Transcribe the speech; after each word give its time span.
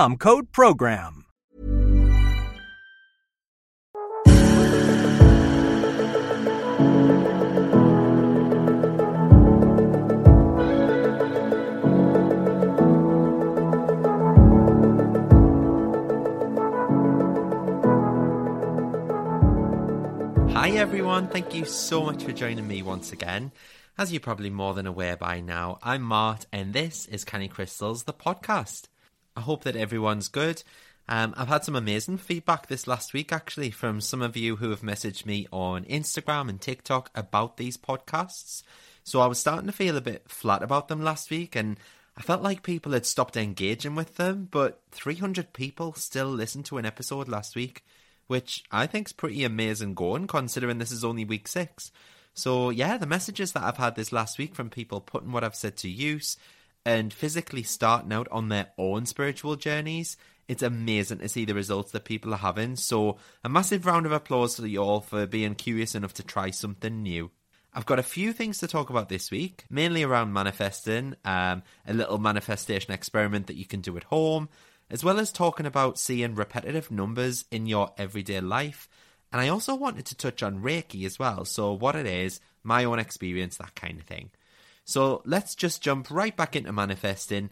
code 0.00 0.50
PROGRAM. 0.50 1.26
Hi 20.54 20.70
everyone, 20.70 21.28
thank 21.28 21.54
you 21.54 21.66
so 21.66 22.02
much 22.04 22.24
for 22.24 22.32
joining 22.32 22.66
me 22.66 22.80
once 22.80 23.12
again. 23.12 23.52
As 23.98 24.10
you're 24.10 24.20
probably 24.20 24.48
more 24.48 24.72
than 24.72 24.86
aware 24.86 25.18
by 25.18 25.40
now, 25.40 25.78
I'm 25.82 26.00
Mart 26.00 26.46
and 26.50 26.72
this 26.72 27.04
is 27.04 27.26
Canny 27.26 27.48
Crystals, 27.48 28.04
the 28.04 28.14
podcast. 28.14 28.89
I 29.40 29.42
hope 29.42 29.64
that 29.64 29.74
everyone's 29.74 30.28
good. 30.28 30.62
Um, 31.08 31.32
I've 31.34 31.48
had 31.48 31.64
some 31.64 31.74
amazing 31.74 32.18
feedback 32.18 32.66
this 32.66 32.86
last 32.86 33.14
week 33.14 33.32
actually 33.32 33.70
from 33.70 34.02
some 34.02 34.20
of 34.20 34.36
you 34.36 34.56
who 34.56 34.68
have 34.68 34.82
messaged 34.82 35.24
me 35.24 35.46
on 35.50 35.86
Instagram 35.86 36.50
and 36.50 36.60
TikTok 36.60 37.10
about 37.14 37.56
these 37.56 37.78
podcasts. 37.78 38.62
So 39.02 39.22
I 39.22 39.26
was 39.26 39.38
starting 39.38 39.66
to 39.66 39.72
feel 39.72 39.96
a 39.96 40.02
bit 40.02 40.30
flat 40.30 40.62
about 40.62 40.88
them 40.88 41.02
last 41.02 41.30
week 41.30 41.56
and 41.56 41.78
I 42.18 42.20
felt 42.20 42.42
like 42.42 42.62
people 42.62 42.92
had 42.92 43.06
stopped 43.06 43.34
engaging 43.34 43.94
with 43.94 44.16
them, 44.16 44.46
but 44.50 44.82
300 44.90 45.54
people 45.54 45.94
still 45.94 46.28
listened 46.28 46.66
to 46.66 46.76
an 46.76 46.84
episode 46.84 47.26
last 47.26 47.56
week 47.56 47.82
which 48.26 48.64
I 48.70 48.86
think 48.86 49.08
is 49.08 49.14
pretty 49.14 49.42
amazing 49.42 49.94
going 49.94 50.26
considering 50.26 50.76
this 50.76 50.92
is 50.92 51.02
only 51.02 51.24
week 51.24 51.48
six. 51.48 51.92
So, 52.34 52.68
yeah, 52.68 52.98
the 52.98 53.06
messages 53.06 53.52
that 53.52 53.62
I've 53.62 53.78
had 53.78 53.96
this 53.96 54.12
last 54.12 54.36
week 54.36 54.54
from 54.54 54.68
people 54.68 55.00
putting 55.00 55.32
what 55.32 55.44
I've 55.44 55.56
said 55.56 55.78
to 55.78 55.88
use 55.88 56.36
and 56.84 57.12
physically 57.12 57.62
starting 57.62 58.12
out 58.12 58.28
on 58.30 58.48
their 58.48 58.68
own 58.78 59.06
spiritual 59.06 59.56
journeys, 59.56 60.16
it's 60.48 60.62
amazing 60.62 61.18
to 61.18 61.28
see 61.28 61.44
the 61.44 61.54
results 61.54 61.92
that 61.92 62.04
people 62.04 62.34
are 62.34 62.38
having. 62.38 62.76
So, 62.76 63.18
a 63.44 63.48
massive 63.48 63.86
round 63.86 64.06
of 64.06 64.12
applause 64.12 64.56
to 64.56 64.68
you 64.68 64.82
all 64.82 65.00
for 65.00 65.26
being 65.26 65.54
curious 65.54 65.94
enough 65.94 66.14
to 66.14 66.24
try 66.24 66.50
something 66.50 67.02
new. 67.02 67.30
I've 67.72 67.86
got 67.86 68.00
a 68.00 68.04
few 68.04 68.32
things 68.32 68.58
to 68.58 68.66
talk 68.66 68.90
about 68.90 69.08
this 69.08 69.30
week, 69.30 69.64
mainly 69.70 70.02
around 70.02 70.32
manifesting, 70.32 71.14
um, 71.24 71.62
a 71.86 71.94
little 71.94 72.18
manifestation 72.18 72.92
experiment 72.92 73.46
that 73.46 73.56
you 73.56 73.64
can 73.64 73.80
do 73.80 73.96
at 73.96 74.04
home, 74.04 74.48
as 74.90 75.04
well 75.04 75.20
as 75.20 75.30
talking 75.30 75.66
about 75.66 75.98
seeing 75.98 76.34
repetitive 76.34 76.90
numbers 76.90 77.44
in 77.52 77.66
your 77.66 77.92
everyday 77.96 78.40
life. 78.40 78.88
And 79.32 79.40
I 79.40 79.46
also 79.48 79.76
wanted 79.76 80.06
to 80.06 80.16
touch 80.16 80.42
on 80.42 80.62
Reiki 80.62 81.06
as 81.06 81.16
well. 81.16 81.44
So, 81.44 81.72
what 81.72 81.94
it 81.94 82.06
is, 82.06 82.40
my 82.64 82.84
own 82.84 82.98
experience, 82.98 83.56
that 83.58 83.76
kind 83.76 84.00
of 84.00 84.04
thing. 84.04 84.30
So, 84.84 85.22
let's 85.24 85.54
just 85.54 85.82
jump 85.82 86.10
right 86.10 86.36
back 86.36 86.56
into 86.56 86.72
manifesting. 86.72 87.50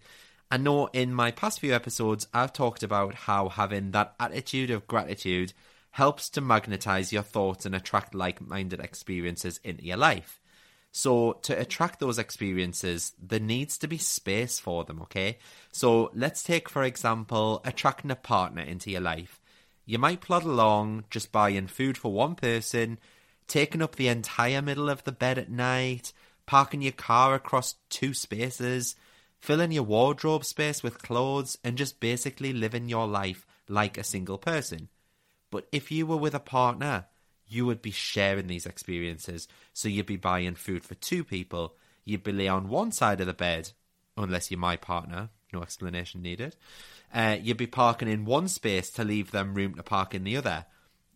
I 0.51 0.57
know 0.57 0.87
in 0.93 1.13
my 1.13 1.31
past 1.31 1.61
few 1.61 1.75
episodes, 1.75 2.27
I've 2.33 2.53
talked 2.53 2.83
about 2.83 3.15
how 3.15 3.51
having 3.51 3.91
that 3.91 4.15
attitude 4.19 4.71
of 4.71 4.87
gratitude 4.87 5.53
helps 5.91 6.31
to 6.31 6.41
magnetize 6.41 7.13
your 7.13 7.23
thoughts 7.23 7.67
and 7.67 7.75
attract 7.75 8.15
like 8.15 8.41
minded 8.41 8.81
experiences 8.81 9.61
into 9.63 9.85
your 9.85 9.97
life. 9.97 10.41
So, 10.91 11.35
to 11.43 11.59
attract 11.59 12.01
those 12.01 12.19
experiences, 12.19 13.13
there 13.23 13.41
needs 13.41 13.77
to 13.79 13.89
be 13.89 13.99
space 13.99 14.59
for 14.59 14.85
them, 14.85 15.03
okay? 15.03 15.39
So, 15.71 16.11
let's 16.15 16.43
take, 16.43 16.69
for 16.69 16.83
example, 16.83 17.61
attracting 17.65 18.11
a 18.11 18.17
partner 18.17 18.63
into 18.63 18.91
your 18.91 19.03
life. 19.03 19.41
You 19.85 19.99
might 19.99 20.23
plod 20.23 20.45
along 20.45 21.05
just 21.11 21.31
buying 21.31 21.67
food 21.67 21.99
for 21.99 22.13
one 22.13 22.35
person, 22.35 22.99
taking 23.47 23.83
up 23.83 23.97
the 23.97 24.09
entire 24.09 24.63
middle 24.63 24.89
of 24.89 25.05
the 25.05 25.13
bed 25.13 25.39
at 25.39 25.51
night, 25.51 26.13
parking 26.49 26.81
your 26.81 26.93
car 26.93 27.35
across 27.35 27.75
two 27.91 28.15
spaces, 28.15 28.97
filling 29.39 29.71
your 29.71 29.83
wardrobe 29.83 30.47
space 30.47 30.83
with 30.83 31.03
clothes, 31.03 31.59
and 31.63 31.77
just 31.77 32.01
basically 32.01 32.55
living 32.55 32.89
your 32.89 33.07
life 33.07 33.47
like 33.69 33.99
a 33.99 34.03
single 34.03 34.39
person. 34.39 34.89
But 35.51 35.69
if 35.73 35.93
you 35.93 36.07
were 36.07 36.17
with 36.17 36.35
a 36.35 36.41
partner, 36.41 37.05
you 37.47 37.67
would 37.67 37.83
be 37.83 37.91
sharing 37.91 38.47
these 38.47 38.65
experiences. 38.65 39.47
So 39.75 39.91
you'd 39.91 40.07
be 40.07 40.17
buying 40.17 40.55
food 40.55 40.85
for 40.85 40.95
two 40.95 41.23
people. 41.23 41.77
You'd 42.07 42.25
be 42.25 42.33
lay 42.33 42.49
on 42.49 42.71
one 42.71 42.93
side 42.93 43.21
of 43.21 43.27
the 43.27 43.35
bed, 43.35 43.73
unless 44.17 44.51
you're 44.51 44.59
my 44.59 44.77
partner. 44.77 45.29
No 45.53 45.61
explanation 45.61 46.23
needed. 46.23 46.57
Uh, 47.13 47.37
you'd 47.43 47.59
be 47.59 47.67
parking 47.67 48.09
in 48.09 48.25
one 48.25 48.49
space 48.49 48.89
to 48.93 49.05
leave 49.05 49.33
them 49.33 49.53
room 49.53 49.75
to 49.75 49.83
park 49.83 50.15
in 50.15 50.25
the 50.25 50.39
other. 50.39 50.65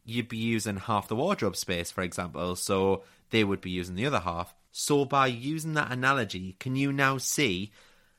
You'd 0.05 0.29
be 0.29 0.37
using 0.37 0.77
half 0.77 1.09
the 1.09 1.17
wardrobe 1.17 1.57
space, 1.57 1.91
for 1.91 2.03
example, 2.03 2.55
so 2.55 3.03
they 3.31 3.45
would 3.45 3.63
be 3.63 3.71
using 3.71 3.95
the 3.95 4.05
other 4.05 4.21
half. 4.21 4.55
So 4.73 5.05
by 5.05 5.29
using 5.29 5.75
that 5.75 5.93
analogy, 5.93 6.57
can 6.59 6.75
you 6.75 6.93
now 6.93 7.19
see 7.19 7.71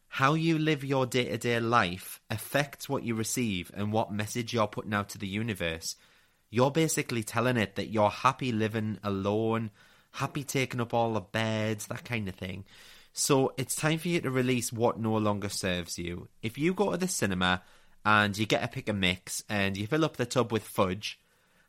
how 0.07 0.35
you 0.35 0.57
live 0.57 0.83
your 0.83 1.05
day 1.05 1.25
to 1.25 1.37
day 1.37 1.59
life 1.59 2.21
affects 2.29 2.87
what 2.87 3.03
you 3.03 3.15
receive 3.15 3.71
and 3.73 3.91
what 3.91 4.13
message 4.13 4.53
you're 4.53 4.67
putting 4.67 4.93
out 4.93 5.09
to 5.09 5.17
the 5.17 5.27
universe? 5.27 5.97
you're 6.53 6.69
basically 6.69 7.23
telling 7.23 7.57
it 7.57 7.73
that 7.77 7.89
you're 7.89 8.11
happy 8.11 8.51
living 8.51 8.99
alone, 9.03 9.71
happy 10.11 10.43
taking 10.43 10.79
up 10.79 10.93
all 10.93 11.13
the 11.13 11.19
beds, 11.19 11.87
that 11.87 12.05
kind 12.05 12.29
of 12.29 12.35
thing. 12.35 12.63
So 13.11 13.53
it's 13.57 13.75
time 13.75 13.97
for 13.97 14.09
you 14.09 14.21
to 14.21 14.29
release 14.29 14.71
what 14.71 14.99
no 14.99 15.17
longer 15.17 15.49
serves 15.49 15.97
you. 15.97 16.27
If 16.43 16.59
you 16.59 16.75
go 16.75 16.91
to 16.91 16.97
the 16.97 17.07
cinema 17.07 17.63
and 18.05 18.37
you 18.37 18.45
get 18.45 18.63
a 18.63 18.67
pick 18.67 18.87
a 18.87 18.93
mix 18.93 19.43
and 19.49 19.75
you 19.75 19.87
fill 19.87 20.05
up 20.05 20.17
the 20.17 20.27
tub 20.27 20.51
with 20.51 20.61
fudge, 20.61 21.19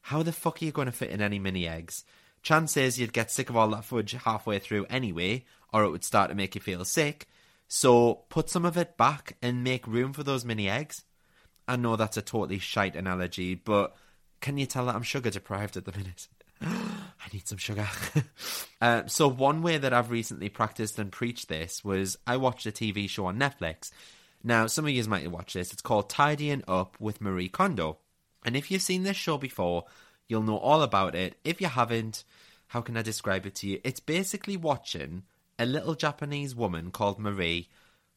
how 0.03 0.23
the 0.23 0.33
fuck 0.33 0.61
are 0.61 0.67
you 0.67 0.71
going 0.71 0.85
to 0.85 0.93
fit 0.93 1.09
in 1.09 1.23
any 1.23 1.39
mini 1.39 1.67
eggs? 1.67 2.05
Chances 2.45 3.01
you'd 3.01 3.13
get 3.13 3.31
sick 3.31 3.51
of 3.51 3.57
all 3.57 3.69
that 3.71 3.85
fudge 3.85 4.13
halfway 4.13 4.59
through 4.59 4.87
anyway, 4.89 5.45
or 5.73 5.83
it 5.83 5.91
would 5.91 6.05
start 6.05 6.29
to 6.29 6.37
make 6.37 6.55
you 6.55 6.61
feel 6.61 6.85
sick. 6.85 7.27
So 7.67 8.27
put 8.29 8.51
some 8.51 8.65
of 8.65 8.77
it 8.77 8.97
back 8.97 9.37
and 9.43 9.65
make 9.65 9.87
room 9.87 10.13
for 10.13 10.23
those 10.23 10.45
mini 10.45 10.69
eggs. 10.69 11.03
I 11.67 11.77
know 11.77 11.97
that's 11.97 12.19
a 12.19 12.23
totally 12.23 12.59
shite 12.59 12.95
analogy, 12.95 13.55
but 13.55 13.97
can 14.41 14.59
you 14.59 14.67
tell 14.67 14.87
that 14.87 14.95
I'm 14.95 15.03
sugar 15.03 15.31
deprived 15.31 15.77
at 15.79 15.87
the 15.87 15.93
minute? 15.93 16.29
I 16.61 17.29
need 17.33 17.49
some 17.49 17.59
sugar. 17.59 17.89
uh, 18.81 19.07
so, 19.07 19.27
one 19.27 19.63
way 19.63 19.79
that 19.79 19.95
I've 19.95 20.11
recently 20.11 20.51
practiced 20.51 20.99
and 20.99 21.11
preached 21.11 21.49
this 21.49 21.83
was 21.83 22.19
I 22.27 22.37
watched 22.37 22.67
a 22.67 22.71
TV 22.71 23.09
show 23.09 23.27
on 23.27 23.39
Netflix. 23.39 23.91
Now, 24.43 24.67
some 24.67 24.85
of 24.85 24.91
you 24.91 25.03
might 25.05 25.31
watch 25.31 25.55
this. 25.55 25.73
It's 25.73 25.81
called 25.81 26.11
Tidying 26.11 26.63
Up 26.69 27.01
with 27.01 27.23
Marie 27.23 27.49
Kondo. 27.49 27.97
And 28.45 28.55
if 28.55 28.71
you've 28.71 28.83
seen 28.83 29.03
this 29.03 29.17
show 29.17 29.39
before, 29.39 29.85
you'll 30.29 30.43
know 30.43 30.59
all 30.59 30.83
about 30.83 31.15
it. 31.15 31.37
If 31.45 31.63
you 31.63 31.69
haven't, 31.69 32.25
how 32.75 32.81
can 32.81 32.97
I 32.97 33.03
describe 33.03 33.47
it 33.47 33.55
to 33.57 33.69
you? 33.69 33.81
It's 33.85 34.01
basically 34.01 34.57
watching 34.57 35.23
a 35.61 35.65
little 35.65 35.95
Japanese 35.95 36.57
woman 36.57 36.91
called 36.91 37.21
Marie 37.21 37.69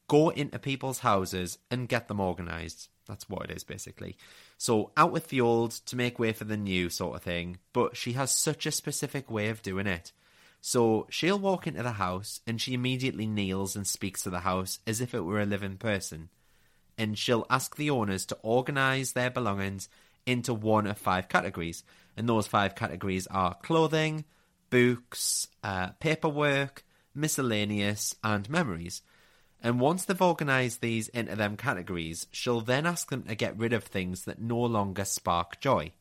go 0.08 0.30
into 0.30 0.58
people's 0.58 0.98
houses 0.98 1.60
and 1.70 1.88
get 1.88 2.08
them 2.08 2.20
organized. 2.20 2.88
That's 3.08 3.30
what 3.30 3.52
it 3.52 3.56
is, 3.56 3.64
basically. 3.64 4.18
So, 4.58 4.90
out 4.98 5.12
with 5.12 5.28
the 5.28 5.42
old 5.42 5.74
to 5.86 5.96
make 5.96 6.18
way 6.18 6.34
for 6.34 6.46
the 6.46 6.58
new, 6.58 6.90
sort 6.90 7.16
of 7.18 7.22
thing. 7.22 7.60
But 7.72 7.96
she 7.96 8.14
has 8.14 8.32
such 8.32 8.66
a 8.66 8.72
specific 8.72 9.30
way 9.30 9.50
of 9.50 9.62
doing 9.62 9.86
it. 9.86 10.12
So, 10.60 11.06
she'll 11.12 11.38
walk 11.38 11.68
into 11.68 11.84
the 11.84 11.92
house 11.92 12.42
and 12.48 12.60
she 12.60 12.74
immediately 12.74 13.28
kneels 13.28 13.76
and 13.76 13.86
speaks 13.86 14.24
to 14.24 14.32
the 14.32 14.40
house 14.40 14.80
as 14.88 15.02
if 15.02 15.14
it 15.14 15.22
were 15.22 15.40
a 15.40 15.46
living 15.46 15.78
person. 15.78 16.30
And 16.98 17.16
she'll 17.16 17.46
ask 17.48 17.76
the 17.76 17.92
owners 17.92 18.26
to 18.26 18.38
organize 18.42 19.12
their 19.12 19.30
belongings 19.30 19.88
into 20.26 20.52
one 20.52 20.88
of 20.88 20.98
five 20.98 21.30
categories. 21.30 21.84
And 22.18 22.28
those 22.28 22.48
five 22.48 22.74
categories 22.74 23.28
are 23.28 23.54
clothing, 23.54 24.26
books, 24.70 25.48
uh, 25.64 25.90
paperwork, 26.00 26.84
miscellaneous, 27.14 28.16
and 28.24 28.50
memories. 28.50 29.02
And 29.62 29.80
once 29.80 30.06
they've 30.06 30.22
organised 30.22 30.82
these 30.82 31.10
into 31.10 31.36
them 31.36 31.58
categories, 31.58 32.28
she'll 32.32 32.62
then 32.62 32.86
ask 32.86 33.10
them 33.10 33.24
to 33.24 33.36
get 33.36 33.58
rid 33.58 33.74
of 33.74 33.84
things 33.84 34.26
that 34.26 34.40
no 34.40 34.60
longer 34.60 35.04
spark 35.04 35.60
joy. 35.60 35.92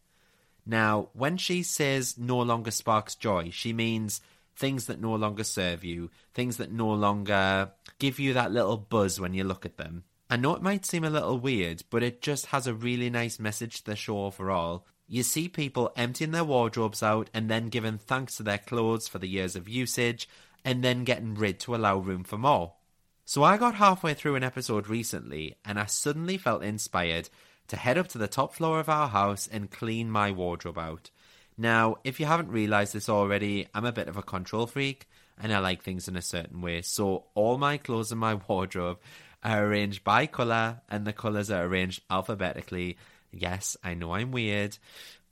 Now, 0.67 1.09
when 1.13 1.37
she 1.37 1.63
says 1.63 2.19
no 2.19 2.39
longer 2.39 2.71
sparks 2.71 3.15
joy, 3.15 3.51
she 3.51 3.73
means 3.73 4.21
things 4.57 4.87
that 4.87 5.01
no 5.01 5.15
longer 5.15 5.45
serve 5.45 5.85
you, 5.85 6.11
things 6.35 6.57
that 6.57 6.73
no 6.73 6.93
longer 6.93 7.71
give 7.99 8.19
you 8.19 8.35
that 8.35 8.53
little 8.53 8.77
buzz 8.77 9.21
when 9.21 9.33
you 9.33 9.45
look 9.45 9.65
at 9.65 9.77
them. 9.77 10.05
I 10.29 10.37
know 10.37 10.55
it 10.55 10.63
might 10.63 10.85
seem 10.85 11.05
a 11.05 11.11
little 11.11 11.39
weird, 11.39 11.85
but 11.89 12.03
it 12.03 12.21
just 12.21 12.47
has 12.47 12.67
a 12.67 12.75
really 12.75 13.11
nice 13.11 13.39
message 13.39 13.83
to 13.83 13.93
the 13.93 13.97
show 13.97 14.25
overall. 14.25 14.85
You 15.09 15.23
see 15.23 15.49
people 15.49 15.93
emptying 15.97 16.33
their 16.33 16.45
wardrobes 16.45 17.03
out 17.03 17.31
and 17.33 17.49
then 17.49 17.69
giving 17.69 17.99
thanks 17.99 18.37
to 18.37 18.43
their 18.43 18.59
clothes 18.59 19.09
for 19.09 19.19
the 19.19 19.29
years 19.29 19.55
of 19.55 19.69
usage, 19.69 20.29
and 20.65 20.83
then 20.83 21.05
getting 21.05 21.37
rid 21.37 21.61
to 21.61 21.77
allow 21.77 21.97
room 21.97 22.25
for 22.25 22.37
more. 22.37 22.73
So 23.25 23.45
I 23.45 23.57
got 23.57 23.77
halfway 23.77 24.15
through 24.15 24.35
an 24.35 24.43
episode 24.43 24.89
recently 24.89 25.57
and 25.65 25.79
I 25.79 25.87
suddenly 25.87 26.39
felt 26.39 26.63
inspired 26.63 27.29
to 27.69 27.77
head 27.77 27.99
up 27.99 28.09
to 28.09 28.19
the 28.19 28.29
top 28.29 28.55
floor 28.55 28.81
of 28.81 28.89
our 28.89 29.09
house 29.09 29.49
and 29.51 29.71
clean 29.71 30.11
my 30.11 30.31
wardrobe 30.31 30.79
out. 30.79 31.11
Now, 31.57 31.97
if 32.05 32.21
you 32.21 32.27
haven't 32.27 32.51
realised 32.51 32.93
this 32.93 33.09
already, 33.09 33.69
I'm 33.75 33.85
a 33.85 33.93
bit 33.93 34.09
of 34.09 34.17
a 34.17 34.23
control 34.23 34.67
freak 34.67 35.09
and 35.39 35.53
I 35.53 35.59
like 35.59 35.83
things 35.83 36.09
in 36.09 36.17
a 36.17 36.23
certain 36.23 36.61
way. 36.61 36.83
So 36.83 37.25
all 37.35 37.59
my 37.59 37.79
clothes 37.79 38.13
in 38.13 38.19
my 38.19 38.35
wardrobe 38.49 38.99
are 39.43 39.65
arranged 39.65 40.05
by 40.05 40.27
colour 40.27 40.83
and 40.89 41.07
the 41.07 41.13
colours 41.13 41.51
are 41.51 41.65
arranged 41.65 42.03
alphabetically. 42.11 42.97
Yes, 43.39 43.77
I 43.83 43.95
know 43.95 44.13
I'm 44.13 44.33
weird. 44.33 44.79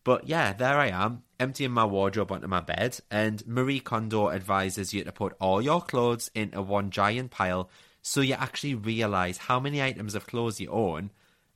But 0.05 0.29
yeah, 0.29 0.53
there 0.53 0.79
I 0.79 0.89
am, 0.89 1.23
emptying 1.41 1.71
my 1.71 1.85
wardrobe 1.85 2.31
onto 2.31 2.47
my 2.47 2.61
bed, 2.61 3.01
and 3.11 3.47
Marie 3.47 3.81
Kondo 3.81 4.31
advises 4.31 4.93
you 4.93 5.03
to 5.05 5.13
put 5.13 5.35
all 5.41 5.63
your 5.63 5.81
clothes 5.81 6.31
into 6.35 6.61
one 6.61 6.91
giant 6.91 7.31
pile 7.31 7.71
so 8.03 8.21
you 8.21 8.35
actually 8.35 8.75
realise 8.75 9.39
how 9.39 9.59
many 9.59 9.83
items 9.83 10.15
of 10.15 10.27
clothes 10.27 10.61
you 10.61 10.69
own 10.69 11.11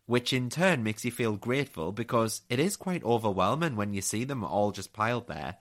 which 0.08 0.32
in 0.32 0.48
turn 0.48 0.82
makes 0.82 1.04
you 1.04 1.10
feel 1.10 1.36
grateful 1.36 1.92
because 1.92 2.40
it 2.48 2.58
is 2.58 2.76
quite 2.76 3.04
overwhelming 3.04 3.76
when 3.76 3.92
you 3.92 4.00
see 4.00 4.24
them 4.24 4.42
all 4.42 4.72
just 4.72 4.94
piled 4.94 5.28
there. 5.28 5.56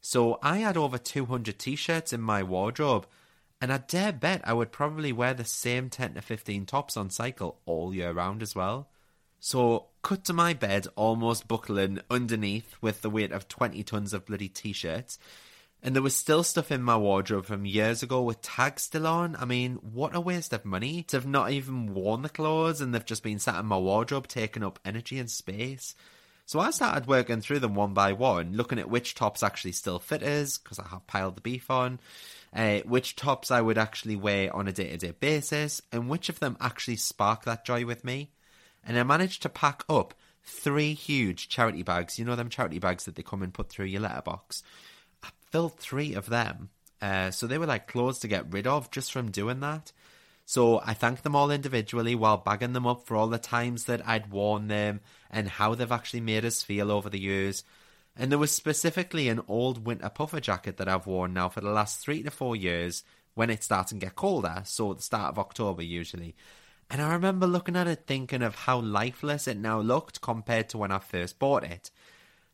So 0.00 0.38
I 0.42 0.58
had 0.58 0.78
over 0.78 0.96
200 0.96 1.58
t 1.58 1.76
shirts 1.76 2.10
in 2.10 2.22
my 2.22 2.42
wardrobe, 2.42 3.06
and 3.60 3.70
I 3.70 3.76
dare 3.76 4.14
bet 4.14 4.40
I 4.44 4.54
would 4.54 4.72
probably 4.72 5.12
wear 5.12 5.34
the 5.34 5.44
same 5.44 5.90
10 5.90 6.14
to 6.14 6.22
15 6.22 6.64
tops 6.64 6.96
on 6.96 7.10
cycle 7.10 7.60
all 7.66 7.94
year 7.94 8.12
round 8.12 8.42
as 8.42 8.54
well. 8.54 8.88
So, 9.44 9.86
cut 10.02 10.22
to 10.26 10.32
my 10.32 10.54
bed, 10.54 10.86
almost 10.94 11.48
buckling 11.48 11.98
underneath 12.08 12.76
with 12.80 13.02
the 13.02 13.10
weight 13.10 13.32
of 13.32 13.48
20 13.48 13.82
tons 13.82 14.12
of 14.14 14.24
bloody 14.24 14.48
t 14.48 14.72
shirts, 14.72 15.18
and 15.82 15.96
there 15.96 16.02
was 16.02 16.14
still 16.14 16.44
stuff 16.44 16.70
in 16.70 16.80
my 16.80 16.96
wardrobe 16.96 17.46
from 17.46 17.66
years 17.66 18.04
ago 18.04 18.22
with 18.22 18.40
tags 18.40 18.82
still 18.82 19.04
on. 19.04 19.34
I 19.34 19.44
mean, 19.44 19.80
what 19.82 20.14
a 20.14 20.20
waste 20.20 20.52
of 20.52 20.64
money 20.64 21.02
to 21.08 21.16
have 21.16 21.26
not 21.26 21.50
even 21.50 21.92
worn 21.92 22.22
the 22.22 22.28
clothes 22.28 22.80
and 22.80 22.94
they've 22.94 23.04
just 23.04 23.24
been 23.24 23.40
sat 23.40 23.58
in 23.58 23.66
my 23.66 23.78
wardrobe 23.78 24.28
taking 24.28 24.62
up 24.62 24.78
energy 24.84 25.18
and 25.18 25.28
space. 25.28 25.96
So 26.46 26.60
I 26.60 26.70
started 26.70 27.08
working 27.08 27.40
through 27.40 27.58
them 27.58 27.74
one 27.74 27.94
by 27.94 28.12
one, 28.12 28.52
looking 28.52 28.78
at 28.78 28.90
which 28.90 29.16
tops 29.16 29.42
actually 29.42 29.72
still 29.72 29.98
fit 29.98 30.22
us, 30.22 30.58
because 30.58 30.78
I 30.78 30.86
have 30.86 31.08
piled 31.08 31.34
the 31.34 31.40
beef 31.40 31.68
on, 31.68 31.98
uh, 32.54 32.78
which 32.84 33.16
tops 33.16 33.50
I 33.50 33.60
would 33.60 33.76
actually 33.76 34.14
wear 34.14 34.54
on 34.54 34.68
a 34.68 34.72
day 34.72 34.90
to 34.90 34.98
day 34.98 35.14
basis, 35.18 35.82
and 35.90 36.08
which 36.08 36.28
of 36.28 36.38
them 36.38 36.56
actually 36.60 36.96
spark 36.96 37.42
that 37.42 37.64
joy 37.64 37.84
with 37.84 38.04
me. 38.04 38.30
And 38.84 38.98
I 38.98 39.02
managed 39.02 39.42
to 39.42 39.48
pack 39.48 39.84
up 39.88 40.14
three 40.44 40.94
huge 40.94 41.48
charity 41.48 41.82
bags. 41.82 42.18
You 42.18 42.24
know 42.24 42.36
them 42.36 42.48
charity 42.48 42.78
bags 42.78 43.04
that 43.04 43.14
they 43.14 43.22
come 43.22 43.42
and 43.42 43.54
put 43.54 43.68
through 43.68 43.86
your 43.86 44.00
letterbox 44.00 44.62
I 45.22 45.28
filled 45.50 45.78
three 45.78 46.14
of 46.14 46.28
them. 46.28 46.70
Uh, 47.00 47.30
so 47.30 47.46
they 47.46 47.58
were 47.58 47.66
like 47.66 47.88
clothes 47.88 48.20
to 48.20 48.28
get 48.28 48.52
rid 48.52 48.66
of 48.66 48.90
just 48.90 49.12
from 49.12 49.30
doing 49.30 49.60
that. 49.60 49.92
So 50.44 50.80
I 50.84 50.94
thanked 50.94 51.22
them 51.22 51.36
all 51.36 51.50
individually 51.50 52.14
while 52.14 52.36
bagging 52.36 52.72
them 52.72 52.86
up 52.86 53.06
for 53.06 53.16
all 53.16 53.28
the 53.28 53.38
times 53.38 53.84
that 53.84 54.06
I'd 54.06 54.30
worn 54.30 54.68
them 54.68 55.00
and 55.30 55.48
how 55.48 55.74
they've 55.74 55.90
actually 55.90 56.20
made 56.20 56.44
us 56.44 56.62
feel 56.62 56.90
over 56.90 57.08
the 57.08 57.20
years. 57.20 57.64
And 58.16 58.30
there 58.30 58.38
was 58.38 58.52
specifically 58.52 59.28
an 59.28 59.40
old 59.48 59.86
winter 59.86 60.10
puffer 60.10 60.40
jacket 60.40 60.76
that 60.76 60.88
I've 60.88 61.06
worn 61.06 61.32
now 61.32 61.48
for 61.48 61.60
the 61.60 61.70
last 61.70 62.00
three 62.00 62.22
to 62.22 62.30
four 62.30 62.54
years 62.54 63.04
when 63.34 63.48
it 63.50 63.64
starts 63.64 63.90
to 63.90 63.96
get 63.96 64.14
colder, 64.14 64.60
so 64.64 64.92
the 64.92 65.00
start 65.00 65.30
of 65.30 65.38
October 65.38 65.82
usually. 65.82 66.36
And 66.92 67.00
I 67.00 67.14
remember 67.14 67.46
looking 67.46 67.74
at 67.74 67.86
it 67.86 68.04
thinking 68.06 68.42
of 68.42 68.54
how 68.54 68.78
lifeless 68.78 69.48
it 69.48 69.56
now 69.56 69.80
looked 69.80 70.20
compared 70.20 70.68
to 70.68 70.78
when 70.78 70.92
I 70.92 70.98
first 70.98 71.38
bought 71.38 71.64
it. 71.64 71.90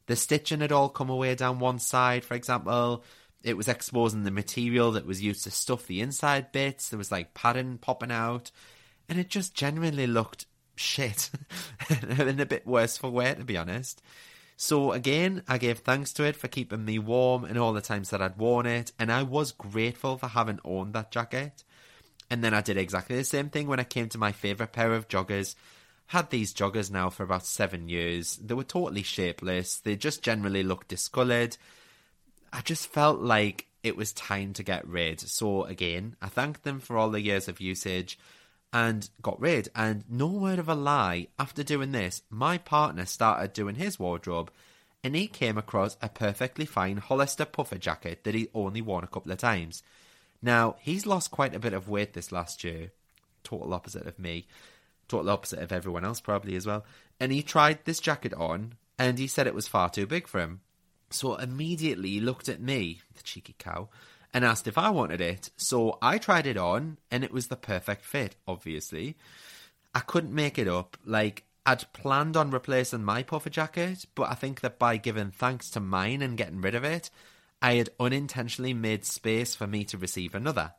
The 0.06 0.14
stitching 0.14 0.61
had 0.61 0.70
all 0.70 0.88
come 0.88 1.11
away 1.11 1.35
down 1.35 1.58
one 1.58 1.81
side, 1.81 2.25
for 2.25 2.35
example. 2.35 3.02
It 3.43 3.56
was 3.56 3.67
exposing 3.67 4.23
the 4.23 4.31
material 4.31 4.93
that 4.93 5.06
was 5.06 5.20
used 5.20 5.43
to 5.43 5.50
stuff 5.50 5.88
the 5.88 6.00
inside 6.00 6.52
bits. 6.52 6.88
There 6.88 6.99
was 6.99 7.11
like 7.11 7.35
padding 7.35 7.79
popping 7.79 8.12
out. 8.12 8.52
And 9.08 9.19
it 9.19 9.29
just 9.29 9.56
genuinely 9.56 10.06
looked 10.06 10.46
shit. 10.76 11.31
and 11.91 12.41
a 12.41 12.46
bit 12.46 12.64
worse 12.64 12.96
for 12.96 13.11
wear, 13.11 13.34
to 13.34 13.44
be 13.44 13.56
honest. 13.56 14.00
So 14.56 14.93
again, 14.93 15.43
I 15.49 15.58
gave 15.58 15.81
thanks 15.81 16.12
to 16.12 16.23
it 16.23 16.37
for 16.37 16.46
keeping 16.46 16.84
me 16.84 17.00
warm 17.00 17.44
and 17.44 17.58
all 17.58 17.73
the 17.73 17.81
times 17.81 18.11
that 18.11 18.23
I'd 18.23 18.38
worn 18.38 18.67
it, 18.67 18.93
and 19.00 19.11
I 19.11 19.25
was 19.25 19.50
grateful 19.50 20.17
for 20.17 20.29
having 20.29 20.61
owned 20.64 20.93
that 20.94 21.11
jacket. 21.11 21.64
And 22.31 22.45
then 22.45 22.55
I 22.55 22.61
did 22.61 22.77
exactly 22.77 23.17
the 23.17 23.25
same 23.25 23.49
thing 23.49 23.69
when 23.69 23.81
I 23.81 23.85
came 23.85 24.09
to 24.11 24.19
my 24.19 24.33
favourite 24.33 24.73
pair 24.73 24.93
of 24.93 25.09
joggers, 25.09 25.55
had 26.07 26.31
these 26.31 26.55
joggers 26.55 26.91
now 26.91 27.11
for 27.11 27.23
about 27.23 27.47
seven 27.47 27.89
years. 27.89 28.37
They 28.37 28.55
were 28.55 28.65
totally 28.65 29.03
shapeless. 29.03 29.79
They 29.79 29.97
just 29.97 30.23
generally 30.23 30.63
looked 30.63 30.89
discoloured. 30.89 31.57
I 32.53 32.61
just 32.63 32.91
felt 32.93 33.21
like 33.21 33.67
it 33.83 33.97
was 33.97 34.13
time 34.13 34.53
to 34.55 34.63
get 34.63 34.87
rid. 34.87 35.21
So 35.21 35.65
again, 35.65 36.17
I 36.21 36.29
thanked 36.29 36.65
them 36.65 36.81
for 36.81 36.97
all 36.97 37.11
the 37.11 37.21
years 37.21 37.49
of 37.49 37.61
usage 37.61 38.19
and 38.73 39.09
got 39.23 39.41
rid. 39.41 39.69
And 39.75 40.05
no 40.09 40.27
word 40.27 40.59
of 40.59 40.69
a 40.69 40.75
lie, 40.75 41.29
after 41.39 41.63
doing 41.63 41.93
this, 41.93 42.23
my 42.31 42.59
partner 42.59 43.07
started 43.07 43.53
doing 43.53 43.77
his 43.77 43.99
wardrobe 43.99 44.51
and 45.05 45.15
he 45.15 45.27
came 45.27 45.57
across 45.57 45.97
a 46.03 46.09
perfectly 46.09 46.67
fine 46.67 46.97
Hollister 46.97 47.45
puffer 47.45 47.79
jacket 47.79 48.25
that 48.25 48.35
he 48.35 48.49
only 48.55 48.83
worn 48.83 49.05
a 49.05 49.09
couple 49.09 49.33
of 49.33 49.39
times. 49.39 49.83
Now, 50.40 50.76
he's 50.81 51.06
lost 51.06 51.31
quite 51.31 51.55
a 51.55 51.58
bit 51.58 51.73
of 51.73 51.88
weight 51.88 52.12
this 52.12 52.32
last 52.32 52.62
year, 52.64 52.93
total 53.43 53.75
opposite 53.75 54.06
of 54.06 54.19
me 54.19 54.46
total 55.08 55.31
opposite 55.31 55.58
of 55.58 55.73
everyone 55.73 56.05
else 56.05 56.20
probably 56.20 56.55
as 56.55 56.67
well. 56.67 56.85
And 57.19 57.32
he 57.32 57.43
tried 57.43 57.85
this 57.85 58.00
jacket 58.00 58.35
on, 58.35 58.75
and 58.99 59.19
he 59.19 59.26
said 59.26 59.46
it 59.46 59.55
was 59.55 59.67
far 59.67 59.90
too 59.90 60.06
big 60.06 60.29
for 60.29 60.40
him. 60.40 60.61
So 61.11 61.37
immediately 61.37 62.11
he 62.11 62.20
looked 62.20 62.49
at 62.49 62.61
me, 62.61 63.00
the 63.17 63.23
cheeky 63.23 63.56
cow, 63.58 63.88
and 64.32 64.44
asked 64.44 64.69
if 64.69 64.79
I 64.79 64.90
wanted 64.90 65.20
it. 65.20 65.50
So 65.56 65.99
I 66.02 66.19
tried 66.19 66.46
it 66.46 66.56
on, 66.56 66.99
and 67.11 67.25
it 67.25 67.32
was 67.32 67.49
the 67.49 67.56
perfect 67.56 68.05
fit, 68.05 68.37
obviously. 68.46 69.17
I 69.94 70.00
couldn't 70.00 70.34
make 70.34 70.58
it 70.58 70.69
up. 70.69 70.96
Like, 71.05 71.44
I'd 71.64 71.91
planned 71.93 72.37
on 72.37 72.50
replacing 72.50 73.05
my 73.05 73.23
puffer 73.23 73.50
jacket, 73.50 74.05
but 74.14 74.31
I 74.31 74.34
think 74.34 74.61
that 74.61 74.79
by 74.79 74.96
giving 74.99 75.31
thanks 75.31 75.70
to 75.70 75.81
mine 75.81 76.23
and 76.23 76.37
getting 76.38 76.61
rid 76.61 76.75
of 76.75 76.84
it, 76.84 77.11
I 77.60 77.75
had 77.75 77.90
unintentionally 77.99 78.75
made 78.75 79.05
space 79.05 79.55
for 79.55 79.66
me 79.66 79.84
to 79.84 79.99
receive 79.99 80.34
another. 80.34 80.75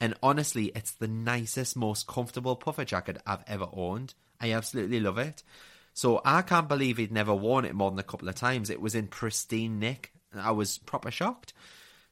And 0.00 0.14
honestly, 0.22 0.72
it's 0.74 0.92
the 0.92 1.08
nicest, 1.08 1.76
most 1.76 2.06
comfortable 2.06 2.56
puffer 2.56 2.84
jacket 2.84 3.20
I've 3.26 3.44
ever 3.46 3.68
owned. 3.72 4.14
I 4.40 4.52
absolutely 4.52 5.00
love 5.00 5.18
it. 5.18 5.42
So 5.92 6.22
I 6.24 6.42
can't 6.42 6.68
believe 6.68 6.96
he'd 6.96 7.12
never 7.12 7.34
worn 7.34 7.64
it 7.64 7.74
more 7.74 7.90
than 7.90 7.98
a 7.98 8.04
couple 8.04 8.28
of 8.28 8.34
times. 8.34 8.70
It 8.70 8.80
was 8.80 8.94
in 8.94 9.08
pristine 9.08 9.78
nick. 9.78 10.12
I 10.34 10.52
was 10.52 10.78
proper 10.78 11.10
shocked. 11.10 11.52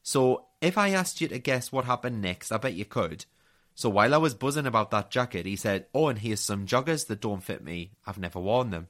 So 0.03 0.45
if 0.61 0.77
I 0.77 0.89
asked 0.89 1.21
you 1.21 1.27
to 1.29 1.39
guess 1.39 1.71
what 1.71 1.85
happened 1.85 2.21
next, 2.21 2.51
I 2.51 2.57
bet 2.57 2.73
you 2.73 2.85
could. 2.85 3.25
So 3.73 3.89
while 3.89 4.13
I 4.13 4.17
was 4.17 4.33
buzzing 4.33 4.65
about 4.67 4.91
that 4.91 5.09
jacket, 5.09 5.45
he 5.45 5.55
said, 5.55 5.85
Oh, 5.93 6.09
and 6.09 6.19
here's 6.19 6.41
some 6.41 6.67
joggers 6.67 7.07
that 7.07 7.21
don't 7.21 7.41
fit 7.41 7.63
me. 7.63 7.91
I've 8.05 8.19
never 8.19 8.39
worn 8.39 8.71
them. 8.71 8.89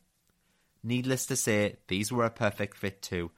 Needless 0.84 1.28
to 1.28 1.36
say, 1.36 1.78
these 1.88 2.12
were 2.12 2.26
a 2.26 2.32
perfect 2.32 2.76
fit 2.76 3.02
too. 3.02 3.32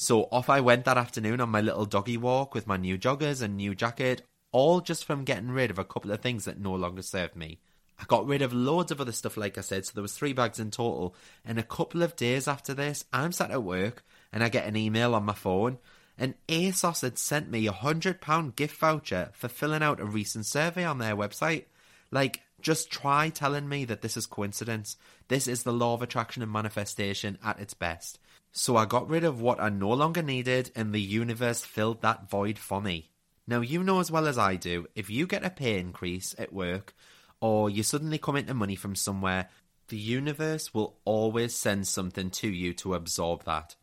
So 0.00 0.28
off 0.30 0.48
I 0.48 0.60
went 0.60 0.84
that 0.84 0.96
afternoon 0.96 1.40
on 1.40 1.48
my 1.48 1.60
little 1.60 1.84
doggy 1.84 2.16
walk 2.16 2.54
with 2.54 2.68
my 2.68 2.76
new 2.76 2.96
joggers 2.96 3.42
and 3.42 3.56
new 3.56 3.74
jacket, 3.74 4.22
all 4.52 4.80
just 4.80 5.04
from 5.04 5.24
getting 5.24 5.50
rid 5.50 5.72
of 5.72 5.78
a 5.78 5.84
couple 5.84 6.12
of 6.12 6.20
things 6.20 6.44
that 6.44 6.60
no 6.60 6.72
longer 6.72 7.02
served 7.02 7.34
me. 7.34 7.58
I 7.98 8.04
got 8.06 8.24
rid 8.24 8.40
of 8.40 8.52
loads 8.52 8.92
of 8.92 9.00
other 9.00 9.10
stuff, 9.10 9.36
like 9.36 9.58
I 9.58 9.60
said, 9.60 9.84
so 9.84 9.90
there 9.94 10.02
was 10.02 10.12
three 10.12 10.32
bags 10.32 10.60
in 10.60 10.70
total. 10.70 11.16
And 11.44 11.58
a 11.58 11.64
couple 11.64 12.04
of 12.04 12.14
days 12.14 12.46
after 12.46 12.74
this, 12.74 13.04
I'm 13.12 13.32
sat 13.32 13.50
at 13.50 13.64
work 13.64 14.04
and 14.32 14.44
I 14.44 14.48
get 14.48 14.68
an 14.68 14.76
email 14.76 15.16
on 15.16 15.24
my 15.24 15.34
phone, 15.34 15.78
and 16.16 16.34
ASOS 16.48 17.02
had 17.02 17.18
sent 17.18 17.50
me 17.50 17.66
a 17.66 17.72
hundred 17.72 18.20
pound 18.20 18.54
gift 18.54 18.76
voucher 18.76 19.30
for 19.32 19.48
filling 19.48 19.82
out 19.82 19.98
a 19.98 20.04
recent 20.04 20.46
survey 20.46 20.84
on 20.84 20.98
their 20.98 21.16
website. 21.16 21.64
Like, 22.12 22.42
just 22.60 22.88
try 22.88 23.30
telling 23.30 23.68
me 23.68 23.84
that 23.86 24.02
this 24.02 24.16
is 24.16 24.26
coincidence. 24.26 24.96
This 25.26 25.48
is 25.48 25.64
the 25.64 25.72
law 25.72 25.94
of 25.94 26.02
attraction 26.02 26.40
and 26.44 26.52
manifestation 26.52 27.36
at 27.42 27.58
its 27.58 27.74
best. 27.74 28.20
So 28.52 28.76
I 28.76 28.86
got 28.86 29.08
rid 29.08 29.24
of 29.24 29.40
what 29.40 29.60
I 29.60 29.68
no 29.68 29.90
longer 29.90 30.22
needed, 30.22 30.70
and 30.74 30.92
the 30.92 31.00
universe 31.00 31.64
filled 31.64 32.02
that 32.02 32.28
void 32.30 32.58
for 32.58 32.80
me. 32.80 33.10
Now, 33.46 33.60
you 33.60 33.82
know 33.82 34.00
as 34.00 34.10
well 34.10 34.26
as 34.26 34.36
I 34.36 34.56
do, 34.56 34.86
if 34.94 35.08
you 35.08 35.26
get 35.26 35.44
a 35.44 35.50
pay 35.50 35.78
increase 35.78 36.34
at 36.38 36.52
work 36.52 36.94
or 37.40 37.70
you 37.70 37.82
suddenly 37.82 38.18
come 38.18 38.36
into 38.36 38.52
money 38.52 38.74
from 38.74 38.94
somewhere, 38.94 39.48
the 39.88 39.96
universe 39.96 40.74
will 40.74 40.98
always 41.04 41.54
send 41.54 41.86
something 41.86 42.30
to 42.30 42.48
you 42.48 42.74
to 42.74 42.94
absorb 42.94 43.44
that. 43.44 43.74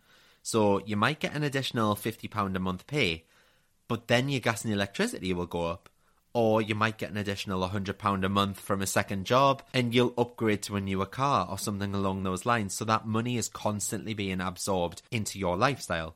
So 0.43 0.79
you 0.86 0.95
might 0.95 1.19
get 1.19 1.34
an 1.34 1.43
additional 1.43 1.95
£50 1.95 2.55
a 2.55 2.60
month 2.60 2.86
pay, 2.86 3.25
but 3.88 4.07
then 4.07 4.29
your 4.29 4.41
gas 4.41 4.63
and 4.63 4.74
electricity 4.74 5.34
will 5.34 5.48
go 5.48 5.65
up. 5.65 5.89
Or 6.36 6.62
you 6.62 6.75
might 6.75 7.00
get 7.00 7.10
an 7.10 7.18
additional 7.18 7.68
£100 7.68 8.25
a 8.25 8.30
month 8.30 8.60
from 8.60 8.82
a 8.82 8.88
second 8.88 9.25
job 9.25 9.63
and 9.74 9.96
you'll 9.96 10.13
upgrade 10.18 10.62
to 10.63 10.75
a 10.75 10.82
newer 10.82 11.08
car 11.08 11.48
or 11.50 11.58
something 11.58 11.96
along 11.96 12.24
those 12.24 12.46
lines. 12.46 12.75
So 12.75 12.86
that 12.86 13.08
money 13.08 13.38
is 13.38 13.48
constantly 13.48 14.13
being 14.13 14.42
absorbed 14.42 15.01
into 15.12 15.39
your 15.39 15.56
lifestyle 15.56 16.15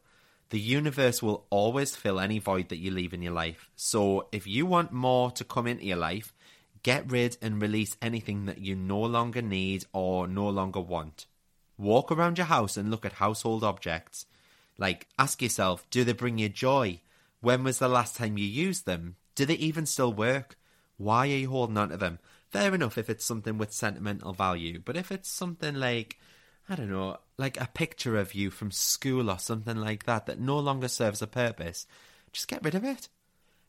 the 0.50 0.60
universe 0.60 1.22
will 1.22 1.46
always 1.50 1.96
fill 1.96 2.20
any 2.20 2.40
void 2.40 2.70
that 2.70 2.78
you 2.78 2.92
leave 2.92 3.14
in 3.14 3.22
your 3.22 3.34
life. 3.34 3.70
So 3.76 4.28
if 4.32 4.48
you 4.48 4.66
want 4.66 4.92
more 4.92 5.32
to 5.32 5.44
come 5.44 5.68
into 5.68 5.86
your 5.86 5.98
life, 5.98 6.34
get 6.82 7.10
rid 7.12 7.38
and 7.42 7.62
release 7.62 7.96
anything 8.02 8.46
that 8.46 8.60
you 8.60 8.76
no 8.76 9.00
longer 9.00 9.42
need 9.42 9.86
or 9.94 10.28
no 10.28 10.50
longer 10.50 10.82
want. 10.82 11.28
Walk 11.78 12.12
around 12.12 12.38
your 12.38 12.48
house 12.48 12.78
and 12.78 12.90
look 12.90 13.06
at 13.06 13.14
household 13.14 13.64
objects. 13.64 14.26
Like, 14.78 15.08
ask 15.18 15.42
yourself, 15.42 15.88
do 15.92 16.04
they 16.04 16.14
bring 16.14 16.40
you 16.40 16.50
joy? 16.50 17.00
When 17.42 17.64
was 17.64 17.80
the 17.80 17.88
last 17.88 18.16
time 18.16 18.38
you 18.38 18.46
used 18.46 18.86
them? 18.86 19.16
Do 19.40 19.46
they 19.46 19.54
even 19.54 19.86
still 19.86 20.12
work? 20.12 20.58
Why 20.98 21.22
are 21.22 21.38
you 21.38 21.50
holding 21.50 21.78
on 21.78 21.88
to 21.92 21.96
them? 21.96 22.20
Fair 22.50 22.76
enough 22.76 22.98
if 22.98 23.10
it's 23.10 23.24
something 23.24 23.58
with 23.58 23.72
sentimental 23.72 24.34
value, 24.34 24.82
but 24.84 24.98
if 24.98 25.14
it's 25.14 25.30
something 25.30 25.76
like, 25.76 26.20
I 26.68 26.76
don't 26.76 26.90
know, 26.90 27.20
like 27.38 27.58
a 27.58 27.70
picture 27.74 28.18
of 28.18 28.34
you 28.34 28.52
from 28.52 28.70
school 28.70 29.32
or 29.32 29.40
something 29.40 29.78
like 29.78 30.04
that 30.04 30.26
that 30.26 30.42
no 30.42 30.60
longer 30.60 30.90
serves 30.90 31.22
a 31.22 31.28
purpose, 31.28 31.88
just 32.34 32.50
get 32.50 32.66
rid 32.66 32.76
of 32.76 32.84
it. 32.84 33.08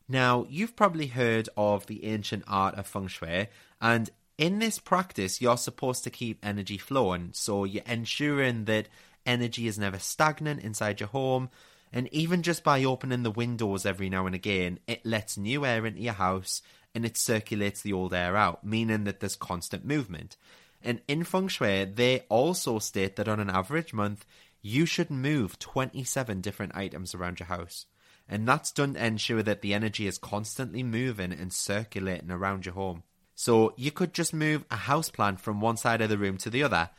Now, 0.09 0.45
you've 0.49 0.75
probably 0.75 1.07
heard 1.07 1.47
of 1.55 1.85
the 1.85 2.03
ancient 2.03 2.43
art 2.49 2.75
of 2.75 2.85
feng 2.85 3.07
shui, 3.07 3.47
and 3.79 4.09
in 4.37 4.59
this 4.59 4.77
practice, 4.77 5.39
you're 5.39 5.55
supposed 5.55 6.03
to 6.03 6.09
keep 6.09 6.45
energy 6.45 6.77
flowing, 6.77 7.29
so 7.31 7.63
you're 7.63 7.81
ensuring 7.85 8.65
that 8.65 8.89
energy 9.25 9.67
is 9.67 9.79
never 9.79 9.99
stagnant 9.99 10.63
inside 10.63 10.99
your 10.99 11.07
home. 11.07 11.49
And 11.93 12.07
even 12.13 12.41
just 12.41 12.63
by 12.63 12.83
opening 12.83 13.23
the 13.23 13.31
windows 13.31 13.85
every 13.85 14.09
now 14.09 14.25
and 14.25 14.35
again, 14.35 14.79
it 14.87 15.05
lets 15.05 15.37
new 15.37 15.65
air 15.65 15.85
into 15.85 16.01
your 16.01 16.13
house 16.13 16.61
and 16.95 17.05
it 17.05 17.17
circulates 17.17 17.81
the 17.81 17.93
old 17.93 18.13
air 18.13 18.35
out, 18.35 18.63
meaning 18.63 19.03
that 19.05 19.19
there's 19.19 19.35
constant 19.35 19.85
movement. 19.85 20.37
And 20.83 21.01
in 21.07 21.23
feng 21.23 21.47
shui, 21.47 21.85
they 21.85 22.21
also 22.29 22.79
state 22.79 23.15
that 23.17 23.27
on 23.27 23.39
an 23.39 23.49
average 23.49 23.93
month, 23.93 24.25
you 24.61 24.85
should 24.85 25.09
move 25.09 25.59
27 25.59 26.41
different 26.41 26.75
items 26.75 27.13
around 27.13 27.39
your 27.39 27.47
house. 27.47 27.85
And 28.27 28.47
that's 28.47 28.71
done 28.71 28.93
to 28.93 29.05
ensure 29.05 29.43
that 29.43 29.61
the 29.61 29.73
energy 29.73 30.07
is 30.07 30.17
constantly 30.17 30.83
moving 30.83 31.33
and 31.33 31.51
circulating 31.51 32.31
around 32.31 32.65
your 32.65 32.75
home. 32.75 33.03
So 33.35 33.73
you 33.75 33.91
could 33.91 34.13
just 34.13 34.33
move 34.33 34.65
a 34.69 34.75
house 34.75 35.09
plant 35.09 35.39
from 35.39 35.61
one 35.61 35.77
side 35.77 36.01
of 36.01 36.09
the 36.09 36.17
room 36.17 36.37
to 36.37 36.49
the 36.49 36.63
other, 36.63 36.89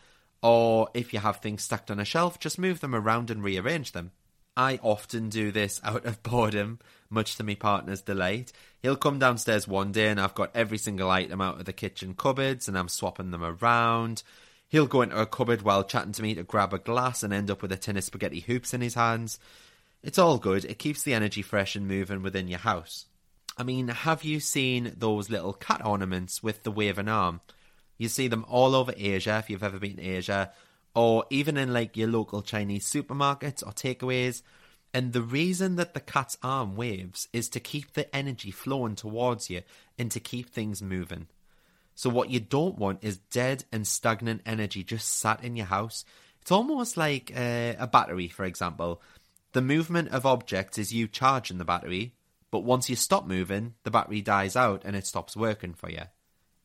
or 0.42 0.88
if 0.92 1.12
you 1.12 1.20
have 1.20 1.36
things 1.36 1.62
stacked 1.62 1.90
on 1.90 2.00
a 2.00 2.04
shelf, 2.04 2.38
just 2.38 2.58
move 2.58 2.80
them 2.80 2.94
around 2.94 3.30
and 3.30 3.42
rearrange 3.44 3.92
them. 3.92 4.10
I 4.56 4.78
often 4.82 5.28
do 5.28 5.50
this 5.50 5.80
out 5.84 6.04
of 6.04 6.22
boredom, 6.22 6.78
much 7.10 7.36
to 7.36 7.44
my 7.44 7.54
partner's 7.54 8.02
delight. 8.02 8.52
He'll 8.80 8.96
come 8.96 9.18
downstairs 9.18 9.68
one 9.68 9.92
day 9.92 10.08
and 10.08 10.20
I've 10.20 10.34
got 10.34 10.50
every 10.54 10.78
single 10.78 11.10
item 11.10 11.40
out 11.40 11.58
of 11.58 11.64
the 11.64 11.72
kitchen 11.72 12.14
cupboards 12.14 12.68
and 12.68 12.76
I'm 12.76 12.88
swapping 12.88 13.30
them 13.30 13.44
around. 13.44 14.22
He'll 14.68 14.86
go 14.86 15.02
into 15.02 15.20
a 15.20 15.26
cupboard 15.26 15.62
while 15.62 15.84
chatting 15.84 16.12
to 16.12 16.22
me 16.22 16.34
to 16.34 16.42
grab 16.42 16.72
a 16.72 16.78
glass 16.78 17.22
and 17.22 17.32
end 17.32 17.50
up 17.50 17.62
with 17.62 17.72
a 17.72 17.76
tin 17.76 17.96
of 17.96 18.04
spaghetti 18.04 18.40
hoops 18.40 18.72
in 18.72 18.80
his 18.80 18.94
hands. 18.94 19.38
It's 20.02 20.18
all 20.18 20.38
good, 20.38 20.64
it 20.64 20.78
keeps 20.78 21.02
the 21.02 21.14
energy 21.14 21.42
fresh 21.42 21.76
and 21.76 21.86
moving 21.86 22.22
within 22.22 22.48
your 22.48 22.58
house. 22.58 23.06
I 23.56 23.64
mean, 23.64 23.88
have 23.88 24.24
you 24.24 24.40
seen 24.40 24.94
those 24.96 25.28
little 25.30 25.52
cat 25.52 25.84
ornaments 25.84 26.42
with 26.42 26.62
the 26.62 26.70
waving 26.70 27.08
arm? 27.08 27.42
You 27.98 28.08
see 28.08 28.26
them 28.26 28.44
all 28.48 28.74
over 28.74 28.94
Asia 28.96 29.36
if 29.38 29.50
you've 29.50 29.62
ever 29.62 29.78
been 29.78 29.96
to 29.96 30.02
Asia, 30.02 30.50
or 30.94 31.24
even 31.30 31.56
in 31.56 31.72
like 31.72 31.96
your 31.96 32.08
local 32.08 32.42
Chinese 32.42 32.90
supermarkets 32.90 33.66
or 33.66 33.72
takeaways. 33.72 34.42
And 34.94 35.12
the 35.12 35.22
reason 35.22 35.76
that 35.76 35.94
the 35.94 36.00
cat's 36.00 36.36
arm 36.42 36.76
waves 36.76 37.28
is 37.32 37.48
to 37.50 37.60
keep 37.60 37.92
the 37.92 38.14
energy 38.14 38.50
flowing 38.50 38.94
towards 38.94 39.48
you 39.48 39.62
and 39.98 40.10
to 40.10 40.20
keep 40.20 40.50
things 40.50 40.82
moving. 40.82 41.28
So, 41.94 42.10
what 42.10 42.30
you 42.30 42.40
don't 42.40 42.78
want 42.78 43.02
is 43.02 43.18
dead 43.18 43.64
and 43.72 43.86
stagnant 43.86 44.42
energy 44.44 44.82
just 44.84 45.08
sat 45.08 45.42
in 45.42 45.56
your 45.56 45.66
house. 45.66 46.04
It's 46.40 46.50
almost 46.50 46.96
like 46.96 47.32
uh, 47.34 47.74
a 47.78 47.86
battery, 47.86 48.28
for 48.28 48.44
example. 48.44 49.00
The 49.52 49.62
movement 49.62 50.08
of 50.08 50.26
objects 50.26 50.78
is 50.78 50.92
you 50.92 51.06
charging 51.06 51.58
the 51.58 51.64
battery, 51.64 52.14
but 52.50 52.64
once 52.64 52.88
you 52.90 52.96
stop 52.96 53.26
moving, 53.26 53.74
the 53.84 53.90
battery 53.90 54.22
dies 54.22 54.56
out 54.56 54.82
and 54.84 54.96
it 54.96 55.06
stops 55.06 55.36
working 55.36 55.74
for 55.74 55.90
you. 55.90 56.02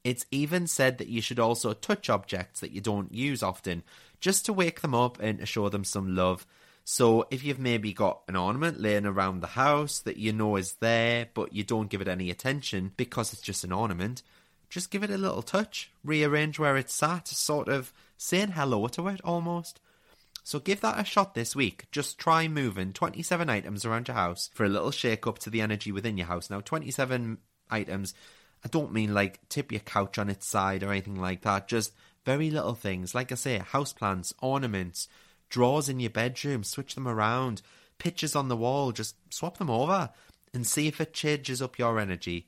It's 0.08 0.26
even 0.32 0.68
said 0.68 1.00
that 1.00 1.10
you 1.10 1.20
should 1.20 1.38
also 1.38 1.74
touch 1.74 2.10
objects 2.10 2.62
that 2.62 2.72
you 2.72 2.80
don't 2.80 3.14
use 3.14 3.44
often, 3.44 3.84
just 4.22 4.46
to 4.46 4.54
wake 4.54 4.80
them 4.80 4.96
up 4.96 5.20
and 5.20 5.40
to 5.40 5.46
show 5.46 5.68
them 5.68 5.84
some 5.84 6.16
love. 6.16 6.48
So 6.86 7.28
if 7.30 7.44
you've 7.44 7.60
maybe 7.60 7.92
got 7.92 8.22
an 8.30 8.38
ornament 8.38 8.80
laying 8.80 9.06
around 9.06 9.42
the 9.42 9.48
house 9.48 10.00
that 10.00 10.16
you 10.16 10.32
know 10.32 10.56
is 10.56 10.76
there, 10.76 11.28
but 11.34 11.52
you 11.52 11.66
don't 11.66 11.90
give 11.90 12.00
it 12.00 12.08
any 12.08 12.30
attention 12.30 12.94
because 12.96 13.34
it's 13.34 13.42
just 13.42 13.66
an 13.66 13.74
ornament, 13.74 14.24
just 14.70 14.92
give 14.92 15.04
it 15.04 15.10
a 15.10 15.18
little 15.18 15.42
touch, 15.42 15.92
rearrange 16.06 16.58
where 16.58 16.78
it's 16.78 16.94
sat, 16.94 17.28
sort 17.28 17.68
of 17.68 17.92
saying 18.16 18.52
hello 18.52 18.88
to 18.88 19.10
it 19.10 19.20
almost. 19.26 19.82
So 20.46 20.58
give 20.58 20.80
that 20.80 21.02
a 21.02 21.04
shot 21.04 21.34
this 21.36 21.54
week. 21.54 21.92
Just 21.92 22.18
try 22.18 22.48
moving 22.48 22.94
27 22.94 23.50
items 23.50 23.84
around 23.84 24.08
your 24.08 24.16
house 24.16 24.50
for 24.54 24.64
a 24.64 24.70
little 24.70 24.92
shake 24.92 25.28
up 25.28 25.40
to 25.40 25.50
the 25.50 25.60
energy 25.60 25.92
within 25.92 26.18
your 26.18 26.28
house. 26.28 26.50
Now, 26.50 26.62
27 26.62 27.40
items, 27.70 28.14
I 28.64 28.68
don't 28.70 28.94
mean 28.94 29.14
like 29.14 29.48
tip 29.50 29.72
your 29.72 29.82
couch 29.82 30.18
on 30.18 30.30
its 30.30 30.48
side 30.48 30.84
or 30.84 30.92
anything 30.92 31.20
like 31.20 31.42
that. 31.42 31.68
Just 31.68 31.94
very 32.26 32.50
little 32.50 32.74
things. 32.74 33.16
Like 33.16 33.32
I 33.32 33.36
say, 33.36 33.60
houseplants, 33.60 34.34
ornaments, 34.42 35.08
drawers 35.50 35.90
in 35.90 36.00
your 36.00 36.10
bedroom, 36.10 36.64
switch 36.64 36.96
them 36.96 37.08
around, 37.08 37.62
pictures 37.98 38.36
on 38.36 38.50
the 38.50 38.58
wall, 38.58 38.92
just 38.92 39.16
swap 39.34 39.58
them 39.58 39.70
over 39.70 40.10
and 40.54 40.66
see 40.66 40.88
if 40.88 41.00
it 41.00 41.14
changes 41.14 41.62
up 41.62 41.80
your 41.80 42.00
energy. 42.00 42.48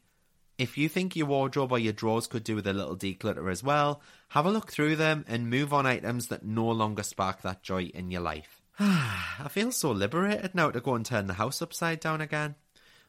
If 0.57 0.77
you 0.77 0.89
think 0.89 1.15
your 1.15 1.27
wardrobe 1.27 1.71
or 1.71 1.79
your 1.79 1.93
drawers 1.93 2.27
could 2.27 2.43
do 2.43 2.55
with 2.55 2.67
a 2.67 2.73
little 2.73 2.97
declutter 2.97 3.49
as 3.49 3.63
well, 3.63 4.01
have 4.29 4.45
a 4.45 4.51
look 4.51 4.71
through 4.71 4.97
them 4.97 5.23
and 5.27 5.49
move 5.49 5.73
on 5.73 5.85
items 5.85 6.27
that 6.27 6.43
no 6.43 6.67
longer 6.67 7.03
spark 7.03 7.41
that 7.43 7.63
joy 7.63 7.83
in 7.93 8.11
your 8.11 8.21
life. 8.21 8.61
I 8.79 9.47
feel 9.49 9.71
so 9.71 9.91
liberated 9.91 10.55
now 10.55 10.71
to 10.71 10.81
go 10.81 10.95
and 10.95 11.05
turn 11.05 11.27
the 11.27 11.33
house 11.35 11.61
upside 11.61 12.01
down 12.01 12.19
again. 12.19 12.55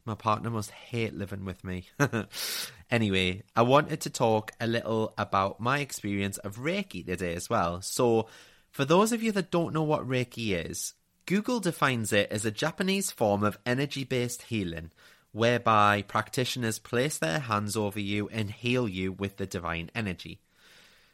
My 0.05 0.15
partner 0.15 0.51
must 0.51 0.71
hate 0.71 1.15
living 1.15 1.45
with 1.45 1.65
me. 1.65 1.89
anyway, 2.91 3.43
I 3.55 3.63
wanted 3.63 4.01
to 4.03 4.11
talk 4.11 4.53
a 4.61 4.67
little 4.67 5.15
about 5.17 5.61
my 5.61 5.81
experience 5.81 6.39
of 6.39 6.59
Reiki 6.59 7.05
today 7.05 7.35
as 7.35 7.49
well. 7.49 7.83
So, 7.83 8.27
for 8.71 8.85
those 8.85 9.13
of 9.13 9.23
you 9.23 9.33
that 9.33 9.51
don't 9.51 9.75
know 9.75 9.83
what 9.83 10.09
Reiki 10.09 10.55
is, 10.69 10.95
Google 11.27 11.61
defines 11.61 12.13
it 12.13 12.31
as 12.31 12.45
a 12.45 12.51
Japanese 12.51 13.11
form 13.11 13.43
of 13.43 13.59
energy 13.65 14.05
based 14.05 14.43
healing 14.43 14.91
whereby 15.33 16.03
practitioners 16.03 16.79
place 16.79 17.19
their 17.19 17.39
hands 17.39 17.77
over 17.77 18.01
you 18.01 18.29
and 18.31 18.51
heal 18.51 18.89
you 18.89 19.13
with 19.13 19.37
the 19.37 19.47
divine 19.47 19.91
energy. 19.95 20.41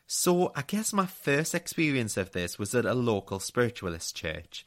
So, 0.07 0.53
I 0.55 0.63
guess 0.63 0.93
my 0.93 1.07
first 1.07 1.55
experience 1.55 2.17
of 2.17 2.33
this 2.33 2.59
was 2.59 2.75
at 2.75 2.85
a 2.85 2.95
local 2.95 3.41
spiritualist 3.41 4.15
church. 4.15 4.65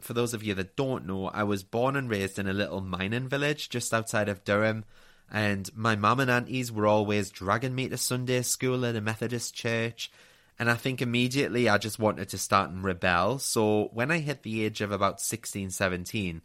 For 0.00 0.14
those 0.14 0.32
of 0.32 0.42
you 0.42 0.54
that 0.54 0.76
don't 0.76 1.06
know, 1.06 1.26
I 1.28 1.42
was 1.42 1.62
born 1.62 1.94
and 1.94 2.08
raised 2.08 2.38
in 2.38 2.48
a 2.48 2.54
little 2.54 2.80
mining 2.80 3.28
village 3.28 3.68
just 3.68 3.92
outside 3.92 4.28
of 4.28 4.44
Durham, 4.44 4.84
and 5.30 5.68
my 5.76 5.96
mum 5.96 6.20
and 6.20 6.30
aunties 6.30 6.72
were 6.72 6.86
always 6.86 7.30
dragging 7.30 7.74
me 7.74 7.88
to 7.88 7.96
Sunday 7.96 8.42
school 8.42 8.84
at 8.86 8.96
a 8.96 9.00
Methodist 9.00 9.54
church. 9.54 10.10
And 10.58 10.70
I 10.70 10.74
think 10.74 11.00
immediately 11.00 11.68
I 11.68 11.78
just 11.78 11.98
wanted 11.98 12.28
to 12.30 12.38
start 12.38 12.70
and 12.70 12.82
rebel. 12.82 13.38
So 13.38 13.90
when 13.92 14.10
I 14.10 14.18
hit 14.18 14.42
the 14.42 14.64
age 14.64 14.80
of 14.80 14.90
about 14.90 15.20
16, 15.20 15.70
17, 15.70 16.42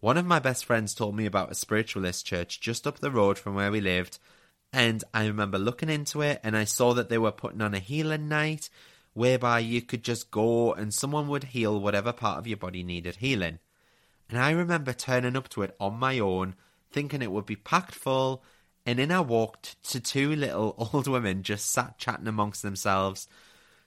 one 0.00 0.16
of 0.16 0.24
my 0.24 0.38
best 0.38 0.64
friends 0.64 0.94
told 0.94 1.14
me 1.14 1.26
about 1.26 1.50
a 1.50 1.54
spiritualist 1.54 2.24
church 2.24 2.60
just 2.60 2.86
up 2.86 3.00
the 3.00 3.10
road 3.10 3.38
from 3.38 3.54
where 3.54 3.70
we 3.70 3.80
lived, 3.80 4.18
and 4.72 5.04
I 5.12 5.26
remember 5.26 5.58
looking 5.58 5.90
into 5.90 6.22
it 6.22 6.40
and 6.42 6.56
I 6.56 6.64
saw 6.64 6.94
that 6.94 7.08
they 7.08 7.18
were 7.18 7.32
putting 7.32 7.60
on 7.60 7.74
a 7.74 7.80
healing 7.80 8.28
night 8.28 8.70
whereby 9.12 9.58
you 9.58 9.82
could 9.82 10.04
just 10.04 10.30
go 10.30 10.72
and 10.72 10.94
someone 10.94 11.28
would 11.28 11.44
heal 11.44 11.80
whatever 11.80 12.12
part 12.12 12.38
of 12.38 12.46
your 12.46 12.56
body 12.56 12.82
needed 12.82 13.16
healing. 13.16 13.58
And 14.28 14.38
I 14.38 14.52
remember 14.52 14.92
turning 14.92 15.36
up 15.36 15.48
to 15.50 15.62
it 15.62 15.74
on 15.80 15.98
my 15.98 16.20
own, 16.20 16.54
thinking 16.92 17.22
it 17.22 17.32
would 17.32 17.46
be 17.46 17.56
packed 17.56 17.94
full, 17.94 18.42
and 18.86 18.98
in 18.98 19.12
I 19.12 19.20
walked 19.20 19.82
to 19.90 20.00
two 20.00 20.34
little 20.34 20.74
old 20.92 21.06
women 21.06 21.42
just 21.42 21.70
sat 21.70 21.98
chatting 21.98 22.26
amongst 22.26 22.62
themselves. 22.62 23.28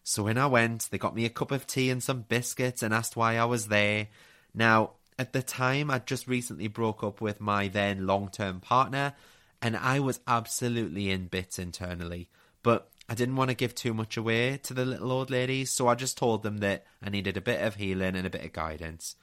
So 0.03 0.27
in 0.27 0.37
I 0.37 0.47
went, 0.47 0.89
they 0.91 0.97
got 0.97 1.15
me 1.15 1.25
a 1.25 1.29
cup 1.29 1.51
of 1.51 1.65
tea 1.65 1.89
and 1.89 2.03
some 2.03 2.21
biscuits 2.21 2.83
and 2.83 2.93
asked 2.93 3.15
why 3.15 3.37
I 3.37 3.45
was 3.45 3.67
there. 3.67 4.07
Now, 4.53 4.91
at 5.17 5.33
the 5.33 5.41
time, 5.41 5.89
I'd 5.89 6.07
just 6.07 6.27
recently 6.27 6.67
broke 6.67 7.03
up 7.03 7.21
with 7.21 7.39
my 7.39 7.67
then 7.67 8.05
long 8.05 8.29
term 8.29 8.59
partner, 8.59 9.13
and 9.61 9.77
I 9.77 9.99
was 9.99 10.19
absolutely 10.27 11.09
in 11.09 11.27
bits 11.27 11.57
internally. 11.57 12.29
But 12.63 12.89
I 13.07 13.15
didn't 13.15 13.35
want 13.35 13.49
to 13.49 13.55
give 13.55 13.75
too 13.75 13.93
much 13.93 14.17
away 14.17 14.57
to 14.63 14.73
the 14.73 14.85
little 14.85 15.11
old 15.11 15.29
ladies, 15.29 15.71
so 15.71 15.87
I 15.87 15.95
just 15.95 16.17
told 16.17 16.43
them 16.43 16.57
that 16.59 16.85
I 17.01 17.09
needed 17.09 17.37
a 17.37 17.41
bit 17.41 17.61
of 17.61 17.75
healing 17.75 18.15
and 18.15 18.25
a 18.25 18.29
bit 18.29 18.43
of 18.45 18.53
guidance. 18.53 19.15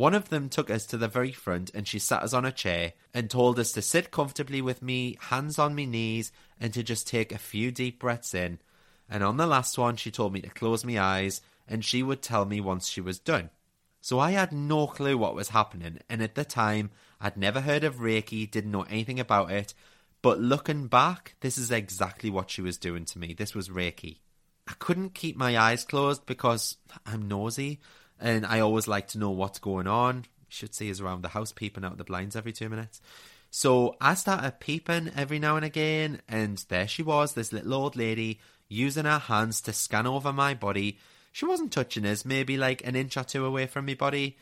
One 0.00 0.14
of 0.14 0.30
them 0.30 0.48
took 0.48 0.70
us 0.70 0.86
to 0.86 0.96
the 0.96 1.08
very 1.08 1.30
front 1.30 1.72
and 1.74 1.86
she 1.86 1.98
sat 1.98 2.22
us 2.22 2.32
on 2.32 2.46
a 2.46 2.52
chair 2.52 2.94
and 3.12 3.28
told 3.28 3.60
us 3.60 3.70
to 3.72 3.82
sit 3.82 4.10
comfortably 4.10 4.62
with 4.62 4.80
me, 4.80 5.18
hands 5.20 5.58
on 5.58 5.76
my 5.76 5.84
knees, 5.84 6.32
and 6.58 6.72
to 6.72 6.82
just 6.82 7.06
take 7.06 7.32
a 7.32 7.38
few 7.38 7.70
deep 7.70 7.98
breaths 7.98 8.32
in. 8.32 8.60
And 9.10 9.22
on 9.22 9.36
the 9.36 9.46
last 9.46 9.76
one, 9.76 9.96
she 9.96 10.10
told 10.10 10.32
me 10.32 10.40
to 10.40 10.48
close 10.48 10.86
my 10.86 10.98
eyes 10.98 11.42
and 11.68 11.84
she 11.84 12.02
would 12.02 12.22
tell 12.22 12.46
me 12.46 12.62
once 12.62 12.88
she 12.88 13.02
was 13.02 13.18
done. 13.18 13.50
So 14.00 14.18
I 14.18 14.30
had 14.30 14.52
no 14.52 14.86
clue 14.86 15.18
what 15.18 15.34
was 15.34 15.50
happening, 15.50 15.98
and 16.08 16.22
at 16.22 16.34
the 16.34 16.46
time, 16.46 16.92
I'd 17.20 17.36
never 17.36 17.60
heard 17.60 17.84
of 17.84 17.96
Reiki, 17.96 18.50
didn't 18.50 18.70
know 18.70 18.86
anything 18.88 19.20
about 19.20 19.50
it. 19.50 19.74
But 20.22 20.40
looking 20.40 20.86
back, 20.86 21.34
this 21.40 21.58
is 21.58 21.70
exactly 21.70 22.30
what 22.30 22.48
she 22.48 22.62
was 22.62 22.78
doing 22.78 23.04
to 23.04 23.18
me. 23.18 23.34
This 23.34 23.54
was 23.54 23.68
Reiki. 23.68 24.20
I 24.66 24.72
couldn't 24.78 25.12
keep 25.12 25.36
my 25.36 25.58
eyes 25.58 25.84
closed 25.84 26.24
because 26.24 26.78
I'm 27.04 27.28
nosy 27.28 27.80
and 28.20 28.46
I 28.46 28.60
always 28.60 28.86
like 28.88 29.08
to 29.08 29.18
know 29.18 29.30
what's 29.30 29.58
going 29.58 29.86
on. 29.86 30.26
Should 30.48 30.74
see 30.74 30.88
is 30.88 31.00
around 31.00 31.22
the 31.22 31.28
house 31.28 31.52
peeping 31.52 31.84
out 31.84 31.98
the 31.98 32.04
blinds 32.04 32.36
every 32.36 32.52
two 32.52 32.68
minutes. 32.68 33.00
So 33.50 33.96
I 34.00 34.14
started 34.14 34.60
peeping 34.60 35.12
every 35.16 35.38
now 35.38 35.56
and 35.56 35.64
again, 35.64 36.20
and 36.28 36.58
there 36.68 36.86
she 36.86 37.02
was, 37.02 37.34
this 37.34 37.52
little 37.52 37.74
old 37.74 37.96
lady, 37.96 38.40
using 38.68 39.04
her 39.04 39.18
hands 39.18 39.60
to 39.62 39.72
scan 39.72 40.06
over 40.06 40.32
my 40.32 40.54
body 40.54 40.98
she 41.32 41.44
wasn't 41.44 41.72
touching 41.72 42.06
us, 42.06 42.24
maybe 42.24 42.56
like 42.56 42.86
an 42.86 42.96
inch 42.96 43.16
or 43.16 43.24
two 43.24 43.44
away 43.44 43.66
from 43.66 43.86
my 43.86 43.94
body. 43.94 44.36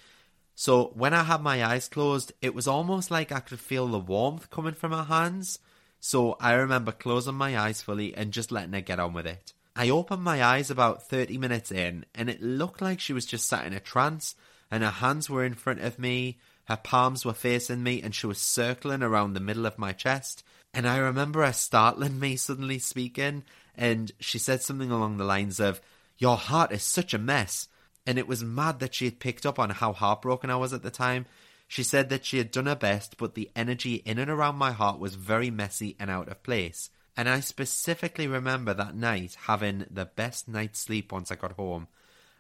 So 0.55 0.93
when 0.95 1.15
I 1.15 1.23
had 1.25 1.43
my 1.43 1.65
eyes 1.65 1.89
closed, 1.89 2.33
it 2.41 2.55
was 2.55 2.67
almost 2.67 3.11
like 3.11 3.31
I 3.31 3.41
could 3.41 3.61
feel 3.61 3.87
the 3.87 3.99
warmth 3.99 4.51
coming 4.51 4.75
from 4.75 4.93
her 4.93 5.05
hands. 5.05 5.59
So 6.01 6.37
I 6.41 6.55
remember 6.55 6.93
closing 6.93 7.35
my 7.35 7.59
eyes 7.59 7.83
fully 7.83 8.15
and 8.15 8.33
just 8.33 8.53
letting 8.53 8.73
her 8.73 8.81
get 8.81 9.01
on 9.01 9.13
with 9.13 9.27
it. 9.27 9.53
I 9.79 9.91
opened 9.91 10.25
my 10.25 10.43
eyes 10.43 10.73
about 10.73 11.05
30 11.05 11.39
minutes 11.39 11.71
in, 11.71 12.05
and 12.13 12.29
it 12.29 12.43
looked 12.43 12.83
like 12.83 12.99
she 12.99 13.13
was 13.13 13.25
just 13.25 13.49
sat 13.49 13.65
in 13.65 13.73
a 13.73 13.79
trance, 13.79 14.35
and 14.73 14.83
her 14.83 14.91
hands 14.91 15.31
were 15.31 15.45
in 15.45 15.55
front 15.55 15.79
of 15.83 16.01
me, 16.01 16.39
her 16.65 16.77
palms 16.77 17.25
were 17.25 17.33
facing 17.33 17.85
me, 17.85 18.03
and 18.03 18.13
she 18.13 18.27
was 18.27 18.39
circling 18.39 19.05
around 19.05 19.35
the 19.35 19.41
middle 19.41 19.67
of 19.67 19.79
my 19.79 19.93
chest. 19.93 20.43
And 20.75 20.85
I 20.85 20.97
remember 20.97 21.45
her 21.45 21.53
startling 21.53 22.19
me 22.19 22.35
suddenly 22.35 22.81
speaking, 22.81 23.45
and 23.77 24.11
she 24.19 24.37
said 24.37 24.63
something 24.63 24.91
along 24.91 25.17
the 25.17 25.25
lines 25.25 25.61
of, 25.61 25.81
Your 26.19 26.37
heart 26.37 26.73
is 26.73 26.83
such 26.83 27.15
a 27.15 27.19
mess. 27.19 27.69
And 28.05 28.19
it 28.19 28.27
was 28.27 28.43
mad 28.43 28.81
that 28.81 28.97
she 28.97 29.05
had 29.05 29.21
picked 29.21 29.47
up 29.47 29.61
on 29.61 29.71
how 29.71 29.93
heartbroken 29.93 30.51
I 30.51 30.57
was 30.57 30.73
at 30.73 30.83
the 30.83 30.91
time. 30.91 31.27
She 31.69 31.85
said 31.85 32.09
that 32.09 32.25
she 32.25 32.39
had 32.39 32.51
done 32.51 32.67
her 32.67 32.75
best, 32.75 33.17
but 33.17 33.37
the 33.37 33.49
energy 33.55 34.03
in 34.05 34.19
and 34.19 34.29
around 34.29 34.57
my 34.57 34.73
heart 34.73 34.99
was 34.99 35.15
very 35.15 35.53
messy 35.53 35.95
and 36.01 36.11
out 36.11 36.27
of 36.27 36.43
place. 36.43 36.91
And 37.19 37.29
I 37.29 37.41
specifically 37.41 38.29
remember 38.29 38.73
that 38.75 38.95
night 38.95 39.37
having 39.47 39.87
the 39.91 40.05
best 40.05 40.47
night's 40.47 40.79
sleep 40.79 41.11
once 41.11 41.33
I 41.33 41.35
got 41.35 41.51
home. 41.51 41.89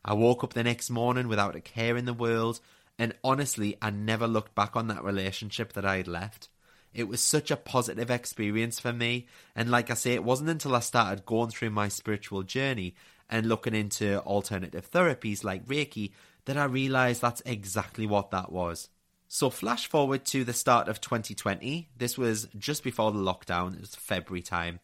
I 0.04 0.14
woke 0.14 0.44
up 0.44 0.52
the 0.52 0.62
next 0.62 0.88
morning 0.88 1.26
without 1.26 1.56
a 1.56 1.60
care 1.60 1.96
in 1.96 2.04
the 2.04 2.14
world, 2.14 2.60
and 2.96 3.12
honestly, 3.24 3.76
I 3.82 3.90
never 3.90 4.28
looked 4.28 4.54
back 4.54 4.76
on 4.76 4.86
that 4.86 5.02
relationship 5.02 5.72
that 5.72 5.84
I 5.84 5.96
had 5.96 6.06
left. 6.06 6.48
It 6.94 7.08
was 7.08 7.20
such 7.20 7.50
a 7.50 7.56
positive 7.56 8.08
experience 8.08 8.78
for 8.78 8.92
me, 8.92 9.26
and 9.56 9.68
like 9.68 9.90
I 9.90 9.94
say, 9.94 10.14
it 10.14 10.22
wasn't 10.22 10.50
until 10.50 10.76
I 10.76 10.80
started 10.80 11.26
going 11.26 11.50
through 11.50 11.70
my 11.70 11.88
spiritual 11.88 12.44
journey 12.44 12.94
and 13.28 13.46
looking 13.46 13.74
into 13.74 14.20
alternative 14.20 14.88
therapies 14.88 15.42
like 15.42 15.66
Reiki 15.66 16.12
that 16.44 16.56
I 16.56 16.66
realised 16.66 17.20
that's 17.20 17.42
exactly 17.44 18.06
what 18.06 18.30
that 18.30 18.52
was. 18.52 18.90
So, 19.30 19.50
flash 19.50 19.86
forward 19.86 20.24
to 20.26 20.42
the 20.42 20.54
start 20.54 20.88
of 20.88 21.02
2020. 21.02 21.90
This 21.94 22.16
was 22.16 22.48
just 22.56 22.82
before 22.82 23.12
the 23.12 23.18
lockdown, 23.18 23.74
it 23.74 23.80
was 23.80 23.94
February 23.94 24.40
time. 24.40 24.80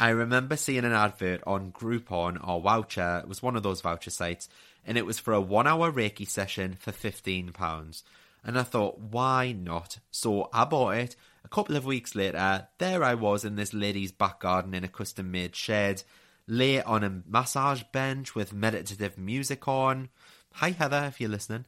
I 0.00 0.08
remember 0.08 0.56
seeing 0.56 0.84
an 0.84 0.92
advert 0.92 1.40
on 1.46 1.70
Groupon 1.70 2.36
or 2.46 2.60
Wowcher, 2.60 3.22
it 3.22 3.28
was 3.28 3.44
one 3.44 3.54
of 3.54 3.62
those 3.62 3.80
voucher 3.80 4.10
sites, 4.10 4.48
and 4.84 4.98
it 4.98 5.06
was 5.06 5.20
for 5.20 5.32
a 5.32 5.40
one 5.40 5.68
hour 5.68 5.92
Reiki 5.92 6.28
session 6.28 6.76
for 6.80 6.90
£15. 6.90 8.02
And 8.42 8.58
I 8.58 8.64
thought, 8.64 8.98
why 8.98 9.52
not? 9.52 9.98
So 10.10 10.50
I 10.52 10.64
bought 10.64 10.96
it. 10.96 11.16
A 11.44 11.48
couple 11.48 11.76
of 11.76 11.86
weeks 11.86 12.16
later, 12.16 12.66
there 12.78 13.04
I 13.04 13.14
was 13.14 13.44
in 13.44 13.54
this 13.54 13.72
lady's 13.72 14.10
back 14.10 14.40
garden 14.40 14.74
in 14.74 14.82
a 14.82 14.88
custom 14.88 15.30
made 15.30 15.54
shed, 15.54 16.02
lay 16.48 16.82
on 16.82 17.04
a 17.04 17.22
massage 17.24 17.84
bench 17.92 18.34
with 18.34 18.52
meditative 18.52 19.16
music 19.16 19.68
on. 19.68 20.08
Hi, 20.54 20.70
Heather, 20.70 21.04
if 21.06 21.20
you're 21.20 21.30
listening. 21.30 21.66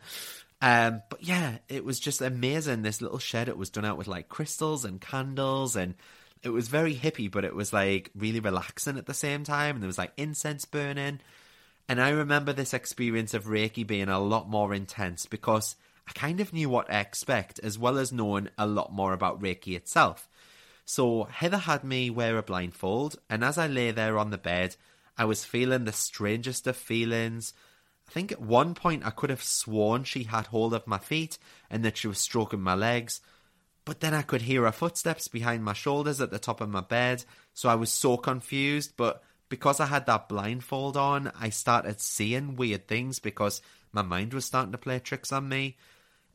Um, 0.62 1.02
but 1.10 1.24
yeah, 1.24 1.58
it 1.68 1.84
was 1.84 1.98
just 1.98 2.22
amazing. 2.22 2.82
This 2.82 3.02
little 3.02 3.18
shed, 3.18 3.48
it 3.48 3.58
was 3.58 3.68
done 3.68 3.84
out 3.84 3.98
with 3.98 4.06
like 4.06 4.28
crystals 4.28 4.84
and 4.84 5.00
candles, 5.00 5.74
and 5.74 5.96
it 6.42 6.50
was 6.50 6.68
very 6.68 6.94
hippie, 6.94 7.30
but 7.30 7.44
it 7.44 7.54
was 7.54 7.72
like 7.72 8.10
really 8.14 8.38
relaxing 8.38 8.96
at 8.96 9.06
the 9.06 9.12
same 9.12 9.42
time. 9.42 9.74
And 9.74 9.82
there 9.82 9.88
was 9.88 9.98
like 9.98 10.12
incense 10.16 10.64
burning. 10.64 11.18
And 11.88 12.00
I 12.00 12.10
remember 12.10 12.52
this 12.52 12.72
experience 12.72 13.34
of 13.34 13.46
Reiki 13.46 13.84
being 13.84 14.08
a 14.08 14.20
lot 14.20 14.48
more 14.48 14.72
intense 14.72 15.26
because 15.26 15.74
I 16.08 16.12
kind 16.12 16.38
of 16.40 16.52
knew 16.52 16.68
what 16.68 16.86
to 16.86 16.98
expect, 16.98 17.58
as 17.58 17.76
well 17.76 17.98
as 17.98 18.12
knowing 18.12 18.48
a 18.56 18.66
lot 18.66 18.92
more 18.92 19.12
about 19.12 19.42
Reiki 19.42 19.74
itself. 19.74 20.28
So 20.84 21.24
Heather 21.24 21.58
had 21.58 21.82
me 21.82 22.08
wear 22.08 22.38
a 22.38 22.42
blindfold, 22.42 23.16
and 23.28 23.42
as 23.42 23.58
I 23.58 23.66
lay 23.66 23.90
there 23.90 24.16
on 24.16 24.30
the 24.30 24.38
bed, 24.38 24.76
I 25.18 25.24
was 25.24 25.44
feeling 25.44 25.84
the 25.84 25.92
strangest 25.92 26.68
of 26.68 26.76
feelings 26.76 27.52
think 28.12 28.30
at 28.30 28.40
one 28.40 28.74
point 28.74 29.06
I 29.06 29.10
could 29.10 29.30
have 29.30 29.42
sworn 29.42 30.04
she 30.04 30.24
had 30.24 30.46
hold 30.46 30.74
of 30.74 30.86
my 30.86 30.98
feet 30.98 31.38
and 31.70 31.84
that 31.84 31.96
she 31.96 32.08
was 32.08 32.18
stroking 32.18 32.60
my 32.60 32.74
legs, 32.74 33.20
but 33.84 34.00
then 34.00 34.14
I 34.14 34.22
could 34.22 34.42
hear 34.42 34.64
her 34.64 34.72
footsteps 34.72 35.28
behind 35.28 35.64
my 35.64 35.72
shoulders 35.72 36.20
at 36.20 36.30
the 36.30 36.38
top 36.38 36.60
of 36.60 36.68
my 36.68 36.82
bed, 36.82 37.24
so 37.54 37.68
I 37.68 37.74
was 37.74 37.90
so 37.90 38.16
confused. 38.16 38.92
But 38.96 39.22
because 39.48 39.80
I 39.80 39.86
had 39.86 40.06
that 40.06 40.28
blindfold 40.28 40.96
on, 40.96 41.32
I 41.38 41.48
started 41.48 42.00
seeing 42.00 42.56
weird 42.56 42.86
things 42.86 43.18
because 43.18 43.60
my 43.92 44.02
mind 44.02 44.34
was 44.34 44.44
starting 44.44 44.72
to 44.72 44.78
play 44.78 44.98
tricks 44.98 45.32
on 45.32 45.48
me. 45.48 45.76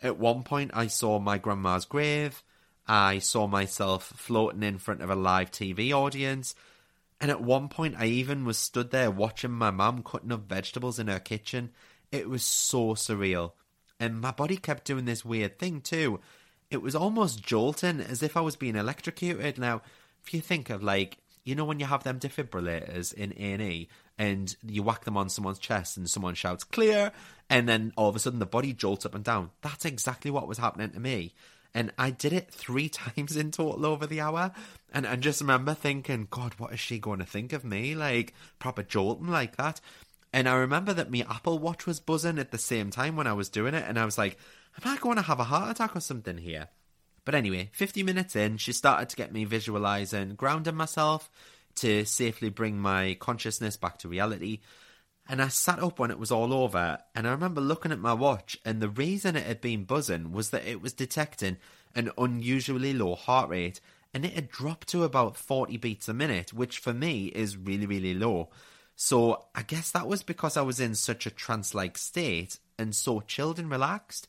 At 0.01 0.17
one 0.17 0.43
point, 0.43 0.71
I 0.73 0.87
saw 0.87 1.19
my 1.19 1.37
grandma's 1.37 1.85
grave. 1.85 2.43
I 2.87 3.19
saw 3.19 3.47
myself 3.47 4.03
floating 4.03 4.63
in 4.63 4.77
front 4.77 5.01
of 5.01 5.09
a 5.09 5.15
live 5.15 5.51
TV 5.51 5.91
audience. 5.91 6.55
And 7.19 7.31
at 7.31 7.41
one 7.41 7.67
point, 7.67 7.95
I 7.97 8.05
even 8.05 8.45
was 8.45 8.57
stood 8.57 8.91
there 8.91 9.09
watching 9.09 9.51
my 9.51 9.71
mum 9.71 10.03
cutting 10.03 10.31
up 10.31 10.47
vegetables 10.47 10.99
in 10.99 11.07
her 11.07 11.19
kitchen. 11.19 11.71
It 12.11 12.29
was 12.29 12.43
so 12.43 12.89
surreal. 12.93 13.53
And 13.99 14.21
my 14.21 14.31
body 14.31 14.57
kept 14.57 14.85
doing 14.85 15.05
this 15.05 15.25
weird 15.25 15.57
thing 15.57 15.81
too. 15.81 16.19
It 16.69 16.81
was 16.81 16.95
almost 16.95 17.41
jolting, 17.41 17.99
as 17.99 18.21
if 18.21 18.37
I 18.37 18.41
was 18.41 18.55
being 18.55 18.75
electrocuted. 18.75 19.57
Now, 19.57 19.81
if 20.23 20.33
you 20.33 20.41
think 20.41 20.69
of 20.69 20.83
like, 20.83 21.17
you 21.43 21.55
know, 21.55 21.65
when 21.65 21.79
you 21.79 21.85
have 21.85 22.03
them 22.03 22.19
defibrillators 22.19 23.13
in 23.13 23.33
A&E 23.37 23.87
and 24.17 24.55
you 24.63 24.83
whack 24.83 25.05
them 25.05 25.17
on 25.17 25.29
someone's 25.29 25.59
chest 25.59 25.97
and 25.97 26.09
someone 26.09 26.35
shouts 26.35 26.63
clear, 26.63 27.11
and 27.49 27.67
then 27.67 27.93
all 27.95 28.09
of 28.09 28.15
a 28.15 28.19
sudden 28.19 28.39
the 28.39 28.45
body 28.45 28.73
jolts 28.73 29.05
up 29.05 29.15
and 29.15 29.23
down. 29.23 29.51
That's 29.61 29.85
exactly 29.85 30.29
what 30.29 30.47
was 30.47 30.57
happening 30.57 30.91
to 30.91 30.99
me 30.99 31.33
and 31.73 31.91
I 31.97 32.11
did 32.11 32.33
it 32.33 32.51
three 32.51 32.89
times 33.15 33.35
in 33.35 33.51
total 33.51 33.85
over 33.85 34.07
the 34.07 34.21
hour. 34.21 34.51
And 34.91 35.05
I 35.05 35.15
just 35.17 35.41
remember 35.41 35.73
thinking, 35.73 36.27
God, 36.29 36.55
what 36.57 36.73
is 36.73 36.79
she 36.79 36.99
going 36.99 37.19
to 37.19 37.25
think 37.25 37.53
of 37.53 37.63
me? 37.63 37.95
Like, 37.95 38.33
proper 38.59 38.83
jolting 38.83 39.27
like 39.27 39.57
that. 39.57 39.81
And 40.33 40.47
I 40.47 40.55
remember 40.55 40.93
that 40.93 41.11
my 41.11 41.25
Apple 41.29 41.59
Watch 41.59 41.85
was 41.85 41.99
buzzing 41.99 42.39
at 42.39 42.51
the 42.51 42.57
same 42.57 42.89
time 42.89 43.15
when 43.15 43.27
I 43.27 43.33
was 43.33 43.49
doing 43.49 43.73
it. 43.73 43.83
And 43.87 43.97
I 43.97 44.05
was 44.05 44.17
like, 44.17 44.37
am 44.83 44.91
I 44.91 44.97
going 44.97 45.17
to 45.17 45.21
have 45.23 45.39
a 45.39 45.45
heart 45.45 45.71
attack 45.71 45.95
or 45.95 45.99
something 45.99 46.37
here? 46.37 46.67
But 47.25 47.35
anyway, 47.35 47.69
50 47.73 48.03
minutes 48.03 48.35
in, 48.35 48.57
she 48.57 48.71
started 48.71 49.09
to 49.09 49.15
get 49.17 49.33
me 49.33 49.43
visualizing, 49.43 50.35
grounding 50.35 50.75
myself 50.75 51.29
to 51.75 52.05
safely 52.05 52.49
bring 52.49 52.79
my 52.79 53.17
consciousness 53.19 53.77
back 53.77 53.99
to 53.99 54.07
reality. 54.07 54.59
And 55.29 55.41
I 55.41 55.49
sat 55.49 55.83
up 55.83 55.99
when 55.99 56.11
it 56.11 56.19
was 56.19 56.31
all 56.31 56.53
over, 56.53 56.99
and 57.13 57.27
I 57.27 57.31
remember 57.31 57.59
looking 57.59 57.91
at 57.91 57.99
my 57.99 58.13
watch, 58.13 58.57
and 58.63 58.81
the 58.81 58.89
reason 58.89 59.35
it 59.35 59.45
had 59.45 59.59
been 59.59 59.83
buzzing 59.83 60.31
was 60.31 60.51
that 60.51 60.65
it 60.65 60.81
was 60.81 60.93
detecting 60.93 61.57
an 61.95 62.11
unusually 62.17 62.93
low 62.93 63.15
heart 63.15 63.49
rate, 63.49 63.81
and 64.13 64.23
it 64.23 64.33
had 64.33 64.49
dropped 64.49 64.87
to 64.89 65.03
about 65.03 65.35
40 65.35 65.75
beats 65.77 66.07
a 66.07 66.13
minute, 66.13 66.53
which 66.53 66.79
for 66.79 66.93
me 66.93 67.27
is 67.27 67.57
really, 67.57 67.85
really 67.85 68.13
low. 68.13 68.49
So 68.95 69.45
I 69.53 69.63
guess 69.63 69.91
that 69.91 70.07
was 70.07 70.23
because 70.23 70.55
I 70.55 70.61
was 70.61 70.79
in 70.79 70.95
such 70.95 71.25
a 71.25 71.31
trance 71.31 71.75
like 71.75 71.97
state 71.97 72.57
and 72.79 72.95
so 72.95 73.19
chilled 73.19 73.59
and 73.59 73.69
relaxed. 73.69 74.27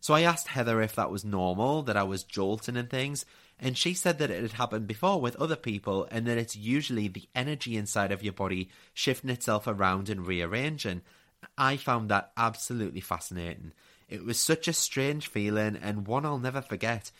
So 0.00 0.14
I 0.14 0.22
asked 0.22 0.48
Heather 0.48 0.80
if 0.80 0.94
that 0.94 1.10
was 1.10 1.24
normal, 1.24 1.82
that 1.82 1.96
I 1.96 2.04
was 2.04 2.22
jolting 2.24 2.76
and 2.76 2.88
things, 2.88 3.26
and 3.60 3.76
she 3.76 3.92
said 3.92 4.18
that 4.18 4.30
it 4.30 4.40
had 4.40 4.52
happened 4.52 4.86
before 4.86 5.20
with 5.20 5.36
other 5.36 5.56
people 5.56 6.08
and 6.10 6.26
that 6.26 6.38
it's 6.38 6.56
usually 6.56 7.08
the 7.08 7.28
energy 7.34 7.76
inside 7.76 8.10
of 8.10 8.22
your 8.22 8.32
body 8.32 8.70
shifting 8.94 9.30
itself 9.30 9.66
around 9.66 10.08
and 10.08 10.26
rearranging. 10.26 11.02
I 11.58 11.76
found 11.76 12.08
that 12.08 12.32
absolutely 12.36 13.02
fascinating. 13.02 13.72
It 14.08 14.24
was 14.24 14.40
such 14.40 14.66
a 14.66 14.72
strange 14.72 15.28
feeling 15.28 15.76
and 15.76 16.06
one 16.06 16.24
I'll 16.24 16.38
never 16.38 16.62
forget. 16.62 17.12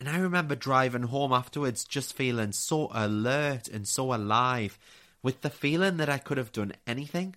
And 0.00 0.08
I 0.08 0.18
remember 0.18 0.54
driving 0.56 1.04
home 1.04 1.32
afterwards 1.32 1.84
just 1.84 2.14
feeling 2.14 2.52
so 2.52 2.90
alert 2.92 3.68
and 3.68 3.86
so 3.86 4.14
alive, 4.14 4.78
with 5.22 5.42
the 5.42 5.50
feeling 5.50 5.98
that 5.98 6.08
I 6.08 6.18
could 6.18 6.38
have 6.38 6.52
done 6.52 6.72
anything. 6.86 7.36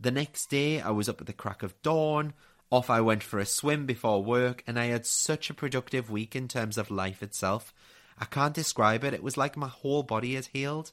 The 0.00 0.10
next 0.10 0.50
day, 0.50 0.80
I 0.80 0.90
was 0.90 1.08
up 1.08 1.20
at 1.20 1.26
the 1.26 1.32
crack 1.32 1.62
of 1.62 1.80
dawn, 1.82 2.34
off 2.70 2.90
I 2.90 3.00
went 3.00 3.22
for 3.22 3.38
a 3.38 3.46
swim 3.46 3.86
before 3.86 4.22
work, 4.22 4.62
and 4.66 4.78
I 4.78 4.86
had 4.86 5.06
such 5.06 5.48
a 5.48 5.54
productive 5.54 6.10
week 6.10 6.36
in 6.36 6.48
terms 6.48 6.76
of 6.76 6.90
life 6.90 7.22
itself. 7.22 7.72
I 8.18 8.24
can't 8.24 8.54
describe 8.54 9.04
it. 9.04 9.14
It 9.14 9.22
was 9.22 9.36
like 9.36 9.56
my 9.56 9.68
whole 9.68 10.02
body 10.02 10.34
had 10.34 10.46
healed. 10.46 10.92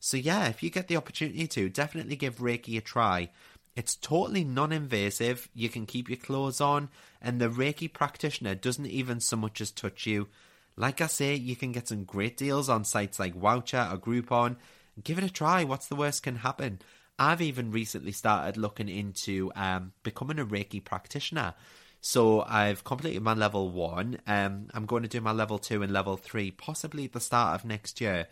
So, 0.00 0.16
yeah, 0.16 0.48
if 0.48 0.62
you 0.62 0.70
get 0.70 0.88
the 0.88 0.96
opportunity 0.96 1.46
to, 1.46 1.68
definitely 1.68 2.16
give 2.16 2.36
Reiki 2.36 2.76
a 2.78 2.80
try. 2.80 3.30
It's 3.76 3.96
totally 3.96 4.44
non 4.44 4.72
invasive, 4.72 5.48
you 5.52 5.68
can 5.68 5.84
keep 5.84 6.08
your 6.08 6.18
clothes 6.18 6.60
on, 6.60 6.90
and 7.20 7.40
the 7.40 7.48
Reiki 7.48 7.92
practitioner 7.92 8.54
doesn't 8.54 8.86
even 8.86 9.20
so 9.20 9.36
much 9.36 9.60
as 9.60 9.70
touch 9.70 10.06
you. 10.06 10.28
Like 10.76 11.00
I 11.00 11.06
say, 11.06 11.34
you 11.34 11.56
can 11.56 11.72
get 11.72 11.88
some 11.88 12.04
great 12.04 12.36
deals 12.36 12.68
on 12.68 12.84
sites 12.84 13.18
like 13.18 13.34
Wowcher 13.34 13.92
or 13.92 13.98
Groupon. 13.98 14.56
Give 15.02 15.18
it 15.18 15.24
a 15.24 15.30
try, 15.30 15.64
what's 15.64 15.88
the 15.88 15.96
worst 15.96 16.22
can 16.22 16.36
happen? 16.36 16.80
I've 17.18 17.42
even 17.42 17.70
recently 17.70 18.12
started 18.12 18.56
looking 18.56 18.88
into 18.88 19.52
um, 19.54 19.92
becoming 20.02 20.38
a 20.38 20.46
Reiki 20.46 20.84
practitioner. 20.84 21.54
So 22.00 22.42
I've 22.42 22.84
completed 22.84 23.22
my 23.22 23.34
level 23.34 23.70
one. 23.70 24.18
Um, 24.26 24.68
I'm 24.74 24.84
going 24.84 25.04
to 25.04 25.08
do 25.08 25.20
my 25.20 25.32
level 25.32 25.58
two 25.58 25.82
and 25.82 25.92
level 25.92 26.16
three, 26.16 26.50
possibly 26.50 27.06
at 27.06 27.12
the 27.12 27.20
start 27.20 27.54
of 27.54 27.64
next 27.64 28.00
year. 28.00 28.26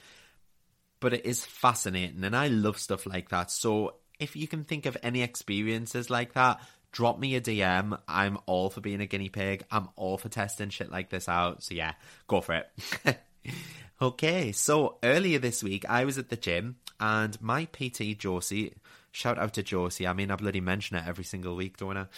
But 1.01 1.15
it 1.15 1.25
is 1.25 1.45
fascinating, 1.45 2.23
and 2.23 2.37
I 2.37 2.49
love 2.49 2.79
stuff 2.79 3.07
like 3.07 3.31
that. 3.31 3.51
So 3.51 3.95
if 4.21 4.37
you 4.37 4.47
can 4.47 4.65
think 4.65 4.87
of 4.87 4.97
any 5.03 5.23
experiences 5.23 6.11
like 6.11 6.35
that, 6.35 6.61
drop 6.93 7.19
me 7.19 7.35
a 7.35 7.41
DM. 7.41 7.99
I'm 8.07 8.39
all 8.47 8.71
for 8.71 8.81
being 8.81 9.01
a 9.01 9.07
guinea 9.07 9.31
pig. 9.31 9.65
I'm 9.71 9.89
all 9.97 10.19
for 10.19 10.29
testing 10.29 10.69
shit 10.69 10.91
like 10.91 11.11
this 11.11 11.29
out. 11.29 11.63
So 11.63 11.75
yeah, 11.75 11.95
go 12.29 12.41
for 12.41 12.63
it. 13.07 13.19
okay, 14.03 14.53
so 14.53 14.99
earlier 15.03 15.39
this 15.39 15.63
week 15.63 15.85
I 15.89 16.05
was 16.05 16.19
at 16.19 16.29
the 16.29 16.37
gym 16.37 16.77
and 17.03 17.41
my 17.43 17.67
PT 17.67 18.17
Josie, 18.17 18.75
Shout 19.15 19.39
out 19.39 19.53
to 19.55 19.63
Josie. 19.63 20.07
I 20.07 20.15
mean, 20.15 20.31
I 20.31 20.37
bloody 20.37 20.63
mention 20.63 20.97
it 20.97 21.05
every 21.07 21.25
single 21.25 21.55
week, 21.55 21.77
don't 21.77 22.09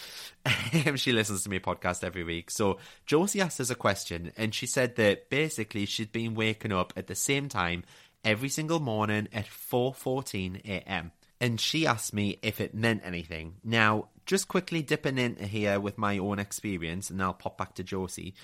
I? 0.45 0.95
she 0.95 1.11
listens 1.11 1.43
to 1.43 1.49
my 1.49 1.59
podcast 1.59 2.05
every 2.05 2.23
week. 2.23 2.49
So 2.49 2.77
Josie 3.05 3.41
asked 3.41 3.59
us 3.59 3.69
a 3.69 3.75
question, 3.75 4.31
and 4.37 4.55
she 4.55 4.65
said 4.65 4.95
that 4.95 5.29
basically 5.29 5.85
she'd 5.85 6.13
been 6.13 6.35
waking 6.35 6.71
up 6.71 6.93
at 6.95 7.07
the 7.07 7.15
same 7.15 7.49
time 7.49 7.83
every 8.23 8.47
single 8.47 8.79
morning 8.79 9.27
at 9.33 9.45
4:14 9.45 10.61
a.m. 10.63 11.11
And 11.41 11.59
she 11.59 11.85
asked 11.85 12.13
me 12.13 12.39
if 12.41 12.61
it 12.61 12.73
meant 12.73 13.01
anything. 13.03 13.55
Now, 13.61 14.07
just 14.25 14.47
quickly 14.47 14.81
dipping 14.81 15.17
into 15.17 15.45
here 15.45 15.81
with 15.81 15.97
my 15.97 16.17
own 16.17 16.39
experience, 16.39 17.09
and 17.09 17.21
I'll 17.21 17.33
pop 17.33 17.57
back 17.57 17.75
to 17.75 17.83
Josie. 17.83 18.35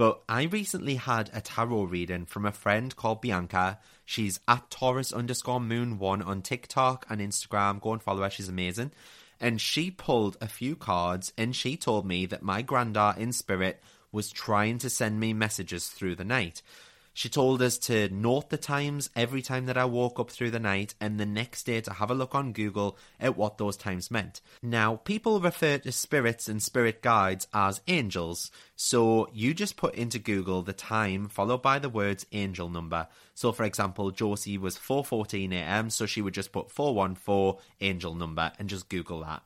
But 0.00 0.22
I 0.30 0.44
recently 0.44 0.94
had 0.94 1.28
a 1.34 1.42
tarot 1.42 1.82
reading 1.82 2.24
from 2.24 2.46
a 2.46 2.52
friend 2.52 2.96
called 2.96 3.20
Bianca. 3.20 3.78
She's 4.06 4.40
at 4.48 4.70
Taurus 4.70 5.12
underscore 5.12 5.60
moon 5.60 5.98
one 5.98 6.22
on 6.22 6.40
TikTok 6.40 7.04
and 7.10 7.20
Instagram. 7.20 7.82
Go 7.82 7.92
and 7.92 8.02
follow 8.02 8.22
her, 8.22 8.30
she's 8.30 8.48
amazing. 8.48 8.92
And 9.38 9.60
she 9.60 9.90
pulled 9.90 10.38
a 10.40 10.48
few 10.48 10.74
cards 10.74 11.34
and 11.36 11.54
she 11.54 11.76
told 11.76 12.06
me 12.06 12.24
that 12.24 12.42
my 12.42 12.62
granddad 12.62 13.18
in 13.18 13.34
spirit 13.34 13.82
was 14.10 14.30
trying 14.30 14.78
to 14.78 14.88
send 14.88 15.20
me 15.20 15.34
messages 15.34 15.88
through 15.88 16.14
the 16.14 16.24
night. 16.24 16.62
She 17.12 17.28
told 17.28 17.60
us 17.60 17.76
to 17.78 18.08
note 18.08 18.50
the 18.50 18.56
times 18.56 19.10
every 19.16 19.42
time 19.42 19.66
that 19.66 19.76
I 19.76 19.84
woke 19.84 20.20
up 20.20 20.30
through 20.30 20.52
the 20.52 20.60
night 20.60 20.94
and 21.00 21.18
the 21.18 21.26
next 21.26 21.64
day 21.64 21.80
to 21.80 21.92
have 21.94 22.10
a 22.10 22.14
look 22.14 22.34
on 22.34 22.52
Google 22.52 22.96
at 23.18 23.36
what 23.36 23.58
those 23.58 23.76
times 23.76 24.10
meant. 24.10 24.40
Now, 24.62 24.96
people 24.96 25.40
refer 25.40 25.78
to 25.78 25.92
spirits 25.92 26.48
and 26.48 26.62
spirit 26.62 27.02
guides 27.02 27.48
as 27.52 27.80
angels, 27.88 28.50
so 28.76 29.28
you 29.32 29.54
just 29.54 29.76
put 29.76 29.94
into 29.96 30.18
Google 30.18 30.62
the 30.62 30.72
time 30.72 31.28
followed 31.28 31.62
by 31.62 31.78
the 31.78 31.88
words 31.88 32.26
angel 32.32 32.70
number. 32.70 33.08
So 33.34 33.52
for 33.52 33.64
example, 33.64 34.10
Josie 34.12 34.58
was 34.58 34.78
4:14 34.78 35.52
a.m., 35.52 35.90
so 35.90 36.06
she 36.06 36.22
would 36.22 36.34
just 36.34 36.52
put 36.52 36.70
414 36.70 37.60
angel 37.80 38.14
number 38.14 38.52
and 38.58 38.68
just 38.68 38.88
Google 38.88 39.20
that. 39.20 39.42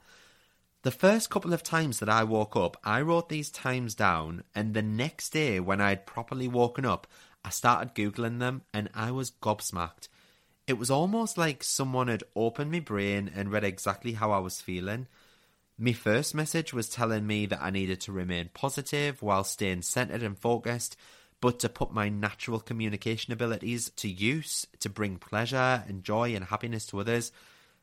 The 0.83 0.91
first 0.91 1.31
couple 1.31 1.55
of 1.55 1.63
times 1.63 1.99
that 2.01 2.11
I 2.11 2.25
woke 2.25 2.57
up, 2.57 2.77
I 2.85 3.01
wrote 3.01 3.31
these 3.31 3.51
times 3.51 3.95
down, 3.95 4.45
and 4.55 4.75
the 4.75 4.83
next 4.83 5.31
day, 5.31 5.59
when 5.59 5.81
I'd 5.81 6.05
properly 6.05 6.47
woken 6.47 6.85
up, 6.85 7.07
I 7.45 7.51
started 7.51 7.95
Googling 7.95 8.39
them 8.39 8.63
and 8.73 8.89
I 8.95 9.11
was 9.11 9.31
gobsmacked. 9.31 10.09
It 10.67 10.79
was 10.79 10.91
almost 10.91 11.37
like 11.37 11.63
someone 11.63 12.09
had 12.09 12.25
opened 12.35 12.73
my 12.73 12.81
brain 12.81 13.31
and 13.35 13.53
read 13.53 13.65
exactly 13.65 14.13
how 14.13 14.33
I 14.33 14.39
was 14.39 14.63
feeling. 14.63 15.07
My 15.77 15.93
first 15.93 16.35
message 16.35 16.73
was 16.73 16.89
telling 16.89 17.27
me 17.27 17.47
that 17.47 17.63
I 17.63 17.71
needed 17.71 18.01
to 18.03 18.13
remain 18.13 18.51
positive 18.55 19.21
while 19.21 19.45
staying 19.45 19.83
centered 19.83 20.23
and 20.23 20.39
focused, 20.39 20.97
but 21.41 21.59
to 21.59 21.69
put 21.69 21.93
my 21.93 22.09
natural 22.09 22.61
communication 22.61 23.33
abilities 23.33 23.91
to 23.97 24.09
use 24.09 24.67
to 24.81 24.89
bring 24.89 25.17
pleasure 25.17 25.85
and 25.87 26.03
joy 26.03 26.35
and 26.35 26.47
happiness 26.47 26.87
to 26.87 27.01
others. 27.01 27.33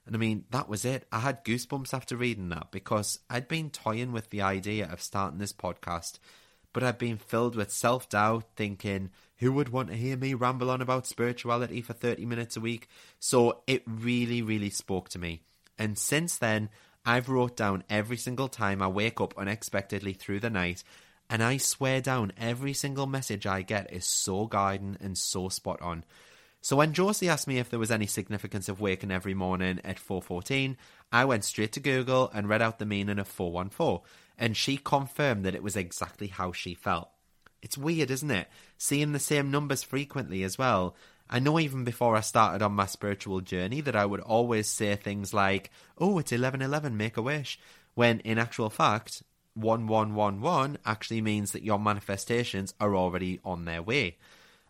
And 0.07 0.15
I 0.15 0.19
mean, 0.19 0.45
that 0.49 0.67
was 0.67 0.85
it. 0.85 1.05
I 1.11 1.19
had 1.19 1.45
goosebumps 1.45 1.93
after 1.93 2.15
reading 2.15 2.49
that 2.49 2.71
because 2.71 3.19
I'd 3.29 3.47
been 3.47 3.69
toying 3.69 4.11
with 4.11 4.31
the 4.31 4.41
idea 4.41 4.89
of 4.91 5.01
starting 5.01 5.37
this 5.37 5.53
podcast, 5.53 6.17
but 6.73 6.83
I'd 6.83 6.97
been 6.97 7.17
filled 7.17 7.55
with 7.55 7.71
self 7.71 8.09
doubt, 8.09 8.45
thinking, 8.55 9.09
who 9.37 9.51
would 9.51 9.69
want 9.69 9.89
to 9.89 9.95
hear 9.95 10.17
me 10.17 10.33
ramble 10.33 10.69
on 10.69 10.81
about 10.81 11.07
spirituality 11.07 11.81
for 11.81 11.93
30 11.93 12.25
minutes 12.25 12.55
a 12.55 12.61
week? 12.61 12.87
So 13.19 13.63
it 13.67 13.83
really, 13.87 14.41
really 14.41 14.69
spoke 14.69 15.09
to 15.09 15.19
me. 15.19 15.41
And 15.77 15.97
since 15.97 16.37
then, 16.37 16.69
I've 17.05 17.29
wrote 17.29 17.57
down 17.57 17.83
every 17.89 18.17
single 18.17 18.47
time 18.47 18.81
I 18.81 18.87
wake 18.87 19.19
up 19.19 19.33
unexpectedly 19.37 20.13
through 20.13 20.41
the 20.41 20.51
night, 20.51 20.83
and 21.29 21.41
I 21.43 21.57
swear 21.57 22.01
down 22.01 22.33
every 22.37 22.73
single 22.73 23.07
message 23.07 23.47
I 23.47 23.63
get 23.63 23.91
is 23.91 24.05
so 24.05 24.45
guiding 24.45 24.97
and 24.99 25.17
so 25.17 25.49
spot 25.49 25.81
on. 25.81 26.03
So 26.63 26.75
when 26.75 26.93
Josie 26.93 27.27
asked 27.27 27.47
me 27.47 27.57
if 27.57 27.71
there 27.71 27.79
was 27.79 27.89
any 27.89 28.05
significance 28.05 28.69
of 28.69 28.79
waking 28.79 29.09
every 29.09 29.33
morning 29.33 29.79
at 29.83 29.97
4:14, 29.97 30.77
I 31.11 31.25
went 31.25 31.43
straight 31.43 31.71
to 31.71 31.79
Google 31.79 32.29
and 32.31 32.47
read 32.47 32.61
out 32.61 32.77
the 32.77 32.85
meaning 32.85 33.17
of 33.17 33.27
414, 33.27 34.01
and 34.41 34.57
she 34.57 34.75
confirmed 34.75 35.45
that 35.45 35.53
it 35.53 35.61
was 35.61 35.75
exactly 35.75 36.27
how 36.27 36.51
she 36.51 36.73
felt. 36.73 37.11
It's 37.61 37.77
weird, 37.77 38.09
isn't 38.09 38.31
it? 38.31 38.47
Seeing 38.75 39.11
the 39.11 39.19
same 39.19 39.51
numbers 39.51 39.83
frequently 39.83 40.41
as 40.41 40.57
well. 40.57 40.95
I 41.29 41.37
know 41.37 41.59
even 41.59 41.83
before 41.83 42.15
I 42.15 42.21
started 42.21 42.63
on 42.63 42.73
my 42.73 42.87
spiritual 42.87 43.41
journey 43.41 43.81
that 43.81 43.95
I 43.95 44.03
would 44.03 44.19
always 44.19 44.67
say 44.67 44.95
things 44.95 45.31
like, 45.31 45.69
oh, 45.99 46.17
it's 46.17 46.31
1111, 46.31 46.97
make 46.97 47.17
a 47.17 47.21
wish. 47.21 47.59
When 47.93 48.19
in 48.21 48.39
actual 48.39 48.71
fact, 48.71 49.21
1111 49.53 50.79
actually 50.87 51.21
means 51.21 51.51
that 51.51 51.63
your 51.63 51.77
manifestations 51.77 52.73
are 52.79 52.95
already 52.95 53.39
on 53.45 53.65
their 53.65 53.83
way. 53.83 54.17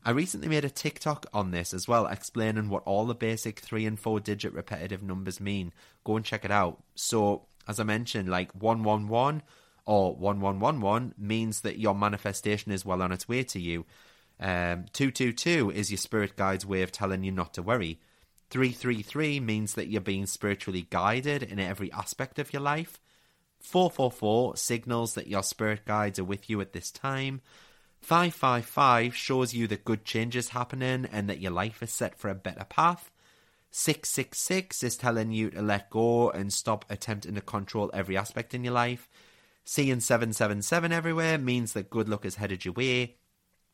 I 0.03 0.11
recently 0.11 0.49
made 0.49 0.65
a 0.65 0.69
TikTok 0.69 1.27
on 1.33 1.51
this 1.51 1.73
as 1.73 1.87
well, 1.87 2.07
explaining 2.07 2.67
what 2.67 2.83
all 2.83 3.05
the 3.05 3.15
basic 3.15 3.59
three 3.59 3.85
and 3.85 3.97
four 3.97 4.19
digit 4.19 4.51
repetitive 4.51 5.01
numbers 5.01 5.39
mean. 5.39 5.71
Go 6.03 6.17
and 6.17 6.25
check 6.25 6.43
it 6.43 6.51
out. 6.51 6.83
So, 6.95 7.45
as 7.69 7.79
I 7.79 7.83
mentioned, 7.83 8.27
like 8.27 8.51
111 8.53 9.43
or 9.85 10.15
1111 10.15 11.15
means 11.17 11.61
that 11.61 11.79
your 11.79 11.95
manifestation 11.95 12.71
is 12.71 12.85
well 12.85 13.01
on 13.01 13.11
its 13.11 13.27
way 13.27 13.43
to 13.43 13.59
you. 13.59 13.85
Um, 14.39 14.85
222 14.93 15.71
is 15.71 15.91
your 15.91 15.97
spirit 15.97 16.35
guide's 16.35 16.65
way 16.65 16.81
of 16.81 16.91
telling 16.91 17.23
you 17.23 17.31
not 17.31 17.53
to 17.55 17.61
worry. 17.61 17.99
333 18.49 19.39
means 19.39 19.75
that 19.75 19.87
you're 19.87 20.01
being 20.01 20.25
spiritually 20.25 20.87
guided 20.89 21.43
in 21.43 21.59
every 21.59 21.91
aspect 21.91 22.39
of 22.39 22.51
your 22.51 22.61
life. 22.61 22.99
444 23.59 24.57
signals 24.57 25.13
that 25.13 25.27
your 25.27 25.43
spirit 25.43 25.85
guides 25.85 26.19
are 26.19 26.23
with 26.23 26.49
you 26.49 26.59
at 26.61 26.73
this 26.73 26.91
time. 26.91 27.41
555 28.01 29.15
shows 29.15 29.53
you 29.53 29.67
that 29.67 29.85
good 29.85 30.03
change 30.03 30.35
is 30.35 30.49
happening 30.49 31.07
and 31.11 31.29
that 31.29 31.39
your 31.39 31.51
life 31.51 31.83
is 31.83 31.91
set 31.91 32.17
for 32.17 32.29
a 32.29 32.35
better 32.35 32.65
path. 32.65 33.11
666 33.69 34.83
is 34.83 34.97
telling 34.97 35.31
you 35.31 35.49
to 35.51 35.61
let 35.61 35.89
go 35.89 36.29
and 36.29 36.51
stop 36.51 36.83
attempting 36.89 37.35
to 37.35 37.41
control 37.41 37.89
every 37.93 38.17
aspect 38.17 38.53
in 38.53 38.63
your 38.63 38.73
life. 38.73 39.07
Seeing 39.71 40.01
777 40.01 40.91
everywhere 40.91 41.37
means 41.37 41.71
that 41.71 41.89
good 41.89 42.09
luck 42.09 42.25
is 42.25 42.35
headed 42.35 42.65
your 42.65 42.73
way. 42.73 43.15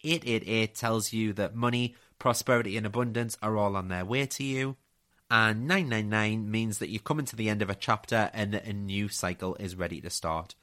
888 0.04 0.76
tells 0.76 1.12
you 1.12 1.34
that 1.34 1.56
money, 1.56 1.96
prosperity, 2.20 2.78
and 2.78 2.86
abundance 2.86 3.36
are 3.42 3.58
all 3.58 3.76
on 3.76 3.88
their 3.88 4.06
way 4.06 4.28
to 4.28 4.44
you. 4.44 4.76
And 5.32 5.68
999 5.68 6.52
means 6.52 6.78
that 6.78 6.90
you're 6.90 7.00
coming 7.00 7.26
to 7.26 7.36
the 7.36 7.50
end 7.50 7.64
of 7.64 7.72
a 7.72 7.74
chapter 7.74 8.30
and 8.32 8.54
that 8.54 8.68
a 8.68 8.74
new 8.74 9.10
cycle 9.10 9.56
is 9.56 9.76
ready 9.76 10.00
to 10.02 10.12
start. 10.12 10.54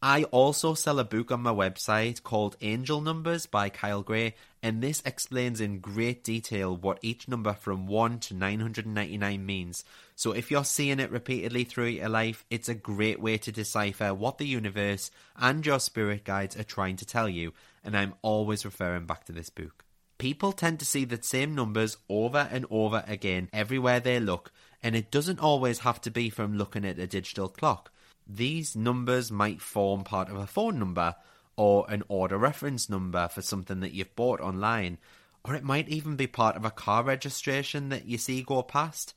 I 0.00 0.22
also 0.24 0.74
sell 0.74 1.00
a 1.00 1.04
book 1.04 1.32
on 1.32 1.40
my 1.42 1.50
website 1.50 2.22
called 2.22 2.56
Angel 2.60 3.00
Numbers 3.00 3.46
by 3.46 3.68
Kyle 3.68 4.02
Gray, 4.02 4.36
and 4.62 4.80
this 4.80 5.02
explains 5.04 5.60
in 5.60 5.80
great 5.80 6.22
detail 6.22 6.76
what 6.76 7.00
each 7.02 7.26
number 7.26 7.52
from 7.52 7.88
1 7.88 8.20
to 8.20 8.34
999 8.34 9.44
means. 9.44 9.84
So 10.14 10.30
if 10.30 10.52
you're 10.52 10.62
seeing 10.62 11.00
it 11.00 11.10
repeatedly 11.10 11.64
through 11.64 11.86
your 11.86 12.08
life, 12.08 12.44
it's 12.48 12.68
a 12.68 12.76
great 12.76 13.20
way 13.20 13.38
to 13.38 13.50
decipher 13.50 14.14
what 14.14 14.38
the 14.38 14.46
universe 14.46 15.10
and 15.36 15.66
your 15.66 15.80
spirit 15.80 16.22
guides 16.22 16.56
are 16.56 16.62
trying 16.62 16.94
to 16.98 17.04
tell 17.04 17.28
you, 17.28 17.52
and 17.82 17.96
I'm 17.96 18.14
always 18.22 18.64
referring 18.64 19.06
back 19.06 19.24
to 19.24 19.32
this 19.32 19.50
book. 19.50 19.84
People 20.16 20.52
tend 20.52 20.78
to 20.78 20.84
see 20.84 21.06
the 21.06 21.20
same 21.20 21.56
numbers 21.56 21.96
over 22.08 22.48
and 22.52 22.66
over 22.70 23.02
again 23.08 23.48
everywhere 23.52 23.98
they 23.98 24.20
look, 24.20 24.52
and 24.80 24.94
it 24.94 25.10
doesn't 25.10 25.40
always 25.40 25.80
have 25.80 26.00
to 26.02 26.10
be 26.12 26.30
from 26.30 26.56
looking 26.56 26.84
at 26.84 27.00
a 27.00 27.08
digital 27.08 27.48
clock. 27.48 27.90
These 28.28 28.76
numbers 28.76 29.32
might 29.32 29.62
form 29.62 30.04
part 30.04 30.28
of 30.28 30.36
a 30.36 30.46
phone 30.46 30.78
number 30.78 31.16
or 31.56 31.90
an 31.90 32.02
order 32.08 32.36
reference 32.36 32.88
number 32.90 33.26
for 33.28 33.42
something 33.42 33.80
that 33.80 33.92
you've 33.92 34.14
bought 34.14 34.40
online, 34.40 34.98
or 35.44 35.54
it 35.54 35.64
might 35.64 35.88
even 35.88 36.14
be 36.14 36.26
part 36.26 36.54
of 36.54 36.64
a 36.64 36.70
car 36.70 37.02
registration 37.02 37.88
that 37.88 38.04
you 38.04 38.18
see 38.18 38.42
go 38.42 38.62
past, 38.62 39.14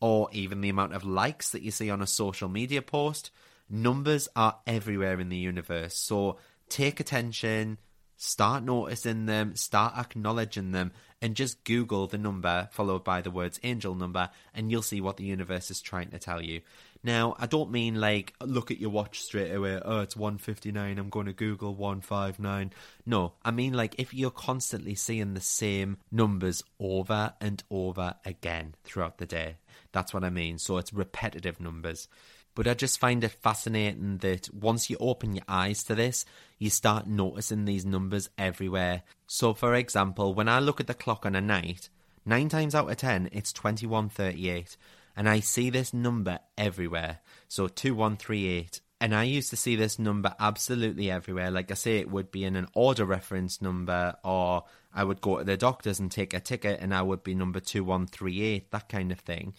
or 0.00 0.28
even 0.32 0.60
the 0.60 0.70
amount 0.70 0.94
of 0.94 1.04
likes 1.04 1.50
that 1.50 1.62
you 1.62 1.70
see 1.70 1.90
on 1.90 2.02
a 2.02 2.06
social 2.06 2.48
media 2.48 2.82
post. 2.82 3.30
Numbers 3.68 4.28
are 4.34 4.58
everywhere 4.66 5.20
in 5.20 5.28
the 5.28 5.36
universe, 5.36 5.96
so 5.96 6.38
take 6.68 7.00
attention, 7.00 7.78
start 8.16 8.64
noticing 8.64 9.26
them, 9.26 9.54
start 9.54 9.94
acknowledging 9.96 10.72
them, 10.72 10.90
and 11.24 11.34
just 11.34 11.64
Google 11.64 12.06
the 12.06 12.18
number 12.18 12.68
followed 12.70 13.02
by 13.02 13.22
the 13.22 13.30
words 13.30 13.58
angel 13.62 13.94
number, 13.94 14.28
and 14.52 14.70
you'll 14.70 14.82
see 14.82 15.00
what 15.00 15.16
the 15.16 15.24
universe 15.24 15.70
is 15.70 15.80
trying 15.80 16.10
to 16.10 16.18
tell 16.18 16.42
you. 16.42 16.60
Now, 17.02 17.34
I 17.38 17.46
don't 17.46 17.70
mean 17.70 17.98
like 17.98 18.34
look 18.42 18.70
at 18.70 18.78
your 18.78 18.90
watch 18.90 19.22
straight 19.22 19.50
away. 19.50 19.80
Oh, 19.82 20.00
it's 20.00 20.18
one 20.18 20.36
fifty 20.36 20.70
nine. 20.70 20.98
I'm 20.98 21.08
going 21.08 21.24
to 21.24 21.32
Google 21.32 21.74
one 21.74 22.02
five 22.02 22.38
nine. 22.38 22.74
No, 23.06 23.32
I 23.42 23.52
mean 23.52 23.72
like 23.72 23.94
if 23.96 24.12
you're 24.12 24.30
constantly 24.30 24.94
seeing 24.94 25.32
the 25.32 25.40
same 25.40 25.96
numbers 26.12 26.62
over 26.78 27.32
and 27.40 27.64
over 27.70 28.16
again 28.26 28.74
throughout 28.84 29.16
the 29.16 29.24
day. 29.24 29.56
That's 29.92 30.12
what 30.12 30.24
I 30.24 30.30
mean. 30.30 30.58
So 30.58 30.76
it's 30.76 30.92
repetitive 30.92 31.58
numbers. 31.58 32.06
But 32.54 32.68
I 32.68 32.74
just 32.74 33.00
find 33.00 33.24
it 33.24 33.32
fascinating 33.32 34.18
that 34.18 34.52
once 34.54 34.88
you 34.88 34.96
open 35.00 35.34
your 35.34 35.44
eyes 35.48 35.82
to 35.84 35.94
this, 35.94 36.24
you 36.58 36.70
start 36.70 37.06
noticing 37.06 37.64
these 37.64 37.84
numbers 37.84 38.30
everywhere. 38.38 39.02
So, 39.36 39.52
for 39.52 39.74
example, 39.74 40.32
when 40.32 40.48
I 40.48 40.60
look 40.60 40.78
at 40.78 40.86
the 40.86 40.94
clock 40.94 41.26
on 41.26 41.34
a 41.34 41.40
night, 41.40 41.88
nine 42.24 42.48
times 42.48 42.72
out 42.72 42.88
of 42.88 42.96
ten, 42.96 43.28
it's 43.32 43.52
2138 43.52 44.76
and 45.16 45.28
I 45.28 45.40
see 45.40 45.70
this 45.70 45.92
number 45.92 46.38
everywhere. 46.56 47.18
So 47.48 47.66
2138. 47.66 48.80
And 49.00 49.12
I 49.12 49.24
used 49.24 49.50
to 49.50 49.56
see 49.56 49.74
this 49.74 49.98
number 49.98 50.36
absolutely 50.38 51.10
everywhere. 51.10 51.50
Like 51.50 51.72
I 51.72 51.74
say, 51.74 51.98
it 51.98 52.12
would 52.12 52.30
be 52.30 52.44
in 52.44 52.54
an 52.54 52.68
order 52.74 53.04
reference 53.04 53.60
number, 53.60 54.14
or 54.22 54.66
I 54.94 55.02
would 55.02 55.20
go 55.20 55.38
to 55.38 55.44
the 55.44 55.56
doctors 55.56 55.98
and 55.98 56.12
take 56.12 56.32
a 56.32 56.38
ticket 56.38 56.78
and 56.80 56.94
I 56.94 57.02
would 57.02 57.24
be 57.24 57.34
number 57.34 57.58
2138, 57.58 58.70
that 58.70 58.88
kind 58.88 59.10
of 59.10 59.18
thing. 59.18 59.54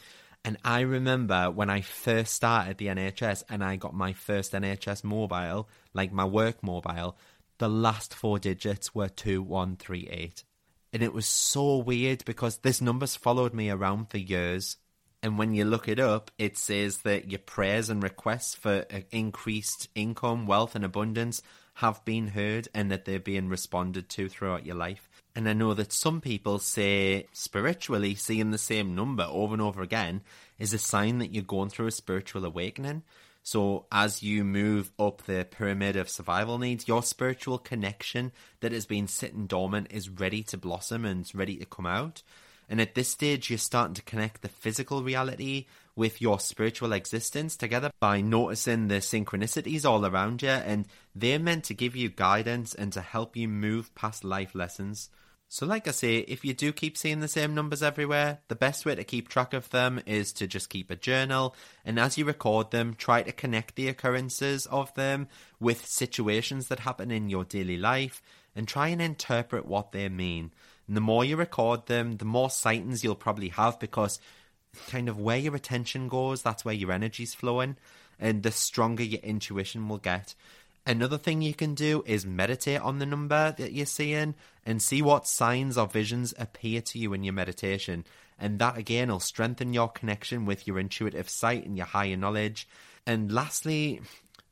And 0.46 0.58
I 0.64 0.82
remember 0.82 1.50
when 1.50 1.72
I 1.72 1.82
first 1.82 2.36
started 2.36 2.78
the 2.78 2.86
NHS 2.86 3.44
and 3.50 3.64
I 3.64 3.78
got 3.78 3.96
my 3.96 4.14
first 4.14 4.54
NHS 4.54 5.04
mobile, 5.04 5.68
like 5.94 6.14
my 6.14 6.24
work 6.24 6.62
mobile, 6.62 7.18
the 7.58 7.70
last 7.70 8.14
four 8.14 8.40
digits 8.40 8.94
were 8.94 9.10
2138. 9.10 10.44
And 10.94 11.04
it 11.04 11.14
was 11.14 11.26
so 11.26 11.78
weird 11.78 12.24
because 12.26 12.58
this 12.58 12.82
number's 12.82 13.16
followed 13.16 13.54
me 13.54 13.70
around 13.70 14.10
for 14.10 14.18
years. 14.18 14.78
And 15.22 15.38
when 15.38 15.54
you 15.54 15.66
look 15.66 15.88
it 15.88 16.00
up, 16.00 16.32
it 16.38 16.58
says 16.58 17.00
that 17.00 17.30
your 17.30 17.40
prayers 17.40 17.90
and 17.90 18.02
requests 18.04 18.56
for 18.56 18.86
uh, 18.94 19.02
increased 19.12 19.90
income, 19.96 20.46
wealth, 20.46 20.76
and 20.76 20.86
abundance 20.86 21.42
have 21.76 22.04
been 22.06 22.28
heard 22.28 22.70
and 22.74 22.90
that 22.92 23.06
they're 23.06 23.20
being 23.20 23.50
responded 23.50 24.08
to 24.10 24.30
throughout 24.30 24.66
your 24.66 24.76
life. 24.76 25.10
And 25.36 25.50
I 25.50 25.54
know 25.54 25.74
that 25.74 25.92
some 25.92 26.22
people 26.22 26.60
say 26.60 27.28
spiritually 27.34 28.16
seeing 28.16 28.52
the 28.52 28.58
same 28.58 28.96
number 28.96 29.28
over 29.30 29.54
and 29.54 29.62
over 29.62 29.82
again 29.82 30.22
is 30.58 30.74
a 30.74 30.80
sign 30.80 31.18
that 31.20 31.34
you're 31.34 31.44
going 31.44 31.70
through 31.70 31.88
a 31.88 31.92
spiritual 31.92 32.46
awakening. 32.46 33.04
So, 33.46 33.86
as 33.92 34.24
you 34.24 34.44
move 34.44 34.92
up 34.98 35.22
the 35.22 35.46
pyramid 35.46 35.98
of 35.98 36.10
survival 36.10 36.58
needs, 36.58 36.88
your 36.88 37.04
spiritual 37.04 37.60
connection 37.60 38.32
that 38.62 38.72
has 38.72 38.88
been 38.88 39.08
sitting 39.08 39.46
dormant 39.46 39.92
is 39.92 40.10
ready 40.10 40.42
to 40.46 40.58
blossom 40.58 41.06
and 41.06 41.30
ready 41.32 41.56
to 41.58 41.66
come 41.66 41.86
out. 41.86 42.24
And 42.68 42.82
at 42.82 42.96
this 42.96 43.10
stage, 43.10 43.52
you're 43.52 43.60
starting 43.60 43.94
to 43.94 44.02
connect 44.02 44.42
the 44.42 44.50
physical 44.50 45.04
reality 45.04 45.68
with 45.96 46.24
your 46.24 46.40
spiritual 46.40 46.92
existence 46.92 47.56
together 47.56 47.92
by 48.00 48.20
noticing 48.20 48.88
the 48.88 48.96
synchronicities 48.96 49.86
all 49.86 50.08
around 50.08 50.42
you. 50.42 50.50
And 50.50 50.88
they're 51.14 51.38
meant 51.38 51.66
to 51.66 51.76
give 51.76 51.96
you 51.96 52.10
guidance 52.10 52.74
and 52.74 52.92
to 52.94 53.02
help 53.02 53.38
you 53.38 53.48
move 53.48 53.94
past 53.94 54.24
life 54.24 54.56
lessons. 54.56 55.12
So, 55.56 55.66
like 55.66 55.88
I 55.88 55.92
say, 55.92 56.18
if 56.18 56.44
you 56.44 56.54
do 56.54 56.74
keep 56.74 56.98
seeing 56.98 57.22
the 57.22 57.30
same 57.30 57.56
numbers 57.56 57.82
everywhere, 57.82 58.40
the 58.50 58.58
best 58.58 58.86
way 58.86 58.94
to 58.94 59.06
keep 59.06 59.30
track 59.30 59.54
of 59.54 59.70
them 59.70 60.02
is 60.06 60.34
to 60.34 60.48
just 60.48 60.70
keep 60.70 60.92
a 60.92 60.98
journal. 60.98 61.56
And 61.86 61.98
as 61.98 62.18
you 62.18 62.26
record 62.26 62.72
them, 62.72 62.94
try 62.94 63.24
to 63.24 63.32
connect 63.32 63.76
the 63.76 63.88
occurrences 63.88 64.66
of 64.66 64.94
them 64.96 65.30
with 65.62 65.86
situations 65.86 66.68
that 66.68 66.82
happen 66.82 67.10
in 67.10 67.30
your 67.30 67.46
daily 67.46 67.78
life 67.78 68.22
and 68.54 68.68
try 68.68 68.90
and 68.90 69.02
interpret 69.02 69.66
what 69.66 69.94
they 69.94 70.10
mean. 70.10 70.52
And 70.90 70.98
the 70.98 71.00
more 71.02 71.24
you 71.24 71.38
record 71.38 71.86
them, 71.86 72.18
the 72.18 72.26
more 72.26 72.50
sightings 72.50 73.02
you'll 73.02 73.16
probably 73.16 73.48
have 73.48 73.80
because 73.80 74.20
kind 74.90 75.08
of 75.08 75.22
where 75.22 75.38
your 75.38 75.56
attention 75.56 76.10
goes, 76.10 76.42
that's 76.42 76.66
where 76.66 76.76
your 76.76 76.92
energy's 76.92 77.34
flowing, 77.34 77.78
and 78.20 78.44
the 78.44 78.52
stronger 78.52 79.04
your 79.04 79.22
intuition 79.22 79.88
will 79.88 80.00
get. 80.00 80.36
Another 80.88 81.18
thing 81.18 81.42
you 81.42 81.56
can 81.56 81.74
do 81.74 82.04
is 82.06 82.26
meditate 82.28 82.80
on 82.80 83.00
the 83.00 83.08
number 83.08 83.56
that 83.58 83.74
you're 83.74 83.88
seeing 83.88 84.36
and 84.66 84.82
see 84.82 85.02
what 85.02 85.28
signs 85.28 85.78
or 85.78 85.88
visions 85.88 86.34
appear 86.38 86.80
to 86.82 87.00
you 87.00 87.14
in 87.14 87.24
your 87.24 87.34
meditation. 87.34 88.06
And 88.38 88.60
that 88.60 88.78
again 88.78 89.10
will 89.10 89.20
strengthen 89.20 89.74
your 89.74 89.90
connection 89.90 90.46
with 90.46 90.68
your 90.68 90.78
intuitive 90.78 91.30
sight 91.30 91.66
and 91.66 91.76
your 91.76 91.88
higher 91.88 92.18
knowledge. 92.18 92.68
And 93.08 93.32
lastly, 93.32 94.02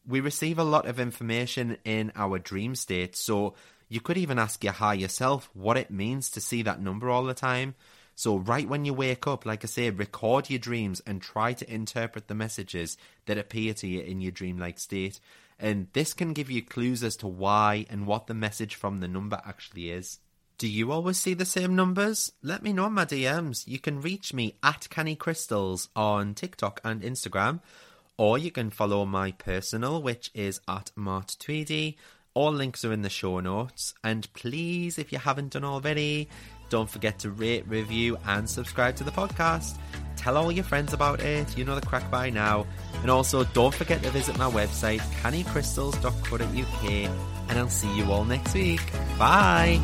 we 0.08 0.22
receive 0.22 0.58
a 0.58 0.64
lot 0.64 0.88
of 0.88 1.00
information 1.00 1.78
in 1.86 2.12
our 2.16 2.40
dream 2.40 2.74
state. 2.74 3.16
So 3.16 3.54
you 3.88 4.02
could 4.02 4.18
even 4.18 4.40
ask 4.40 4.64
your 4.64 4.74
higher 4.74 5.08
self 5.08 5.52
what 5.54 5.78
it 5.78 5.92
means 5.92 6.32
to 6.32 6.42
see 6.42 6.64
that 6.64 6.82
number 6.82 7.12
all 7.12 7.26
the 7.26 7.36
time. 7.36 7.76
So, 8.16 8.38
right 8.38 8.68
when 8.68 8.86
you 8.86 8.94
wake 8.94 9.26
up, 9.26 9.46
like 9.46 9.64
I 9.64 9.68
say, 9.68 9.90
record 9.90 10.50
your 10.50 10.60
dreams 10.60 11.02
and 11.06 11.22
try 11.22 11.54
to 11.54 11.74
interpret 11.74 12.28
the 12.28 12.36
messages 12.36 12.96
that 13.26 13.40
appear 13.40 13.74
to 13.76 13.88
you 13.88 14.02
in 14.02 14.22
your 14.22 14.32
dreamlike 14.32 14.78
state. 14.78 15.20
And 15.64 15.88
this 15.94 16.14
can 16.14 16.34
give 16.34 16.52
you 16.52 16.62
clues 16.62 17.04
as 17.04 17.16
to 17.18 17.28
why 17.28 17.86
and 17.90 18.06
what 18.06 18.28
the 18.28 18.34
message 18.34 18.76
from 18.76 19.00
the 19.00 19.08
number 19.08 19.42
actually 19.46 19.92
is. 19.92 20.20
Do 20.58 20.68
you 20.68 20.92
always 20.92 21.18
see 21.18 21.34
the 21.34 21.46
same 21.46 21.74
numbers? 21.74 22.34
Let 22.42 22.64
me 22.64 22.74
know 22.74 22.88
in 22.88 22.94
my 22.94 23.06
DMs. 23.06 23.66
You 23.66 23.80
can 23.80 24.02
reach 24.02 24.34
me 24.34 24.56
at 24.62 24.90
Canny 24.90 25.16
Crystals 25.16 25.88
on 25.96 26.34
TikTok 26.34 26.82
and 26.84 27.02
Instagram, 27.02 27.62
or 28.18 28.38
you 28.38 28.52
can 28.52 28.72
follow 28.72 29.06
my 29.06 29.32
personal, 29.32 30.02
which 30.02 30.32
is 30.34 30.60
at 30.68 30.92
Mart 30.98 31.38
Tweedy. 31.40 31.98
All 32.34 32.52
links 32.52 32.84
are 32.84 32.92
in 32.92 33.02
the 33.02 33.10
show 33.10 33.40
notes. 33.40 33.94
And 34.04 34.32
please, 34.34 35.00
if 35.00 35.14
you 35.14 35.18
haven't 35.18 35.54
done 35.54 35.64
already, 35.64 36.28
don't 36.70 36.90
forget 36.90 37.20
to 37.20 37.32
rate, 37.32 37.66
review, 37.70 38.18
and 38.28 38.50
subscribe 38.50 38.98
to 38.98 39.06
the 39.06 39.12
podcast. 39.12 39.78
Tell 40.24 40.38
all 40.38 40.54
your 40.54 40.64
friends 40.64 40.94
about 40.94 41.20
it. 41.20 41.58
You 41.58 41.66
know 41.66 41.76
the 41.76 41.86
crack 41.86 42.10
by 42.10 42.30
now. 42.30 42.66
And 43.02 43.12
also, 43.12 43.44
don't 43.44 43.76
forget 43.76 44.02
to 44.04 44.10
visit 44.10 44.38
my 44.38 44.50
website, 44.50 45.02
cannycrystals.co.uk. 45.22 47.10
And 47.50 47.60
I'll 47.60 47.68
see 47.68 47.94
you 47.94 48.10
all 48.10 48.24
next 48.24 48.54
week. 48.54 48.80
Bye. 49.20 49.82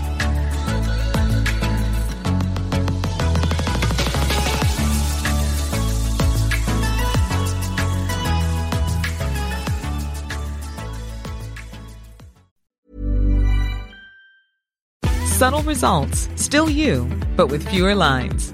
Subtle 15.26 15.64
results, 15.64 16.30
still 16.36 16.70
you, 16.70 17.10
but 17.36 17.48
with 17.48 17.68
fewer 17.68 17.94
lines. 17.94 18.54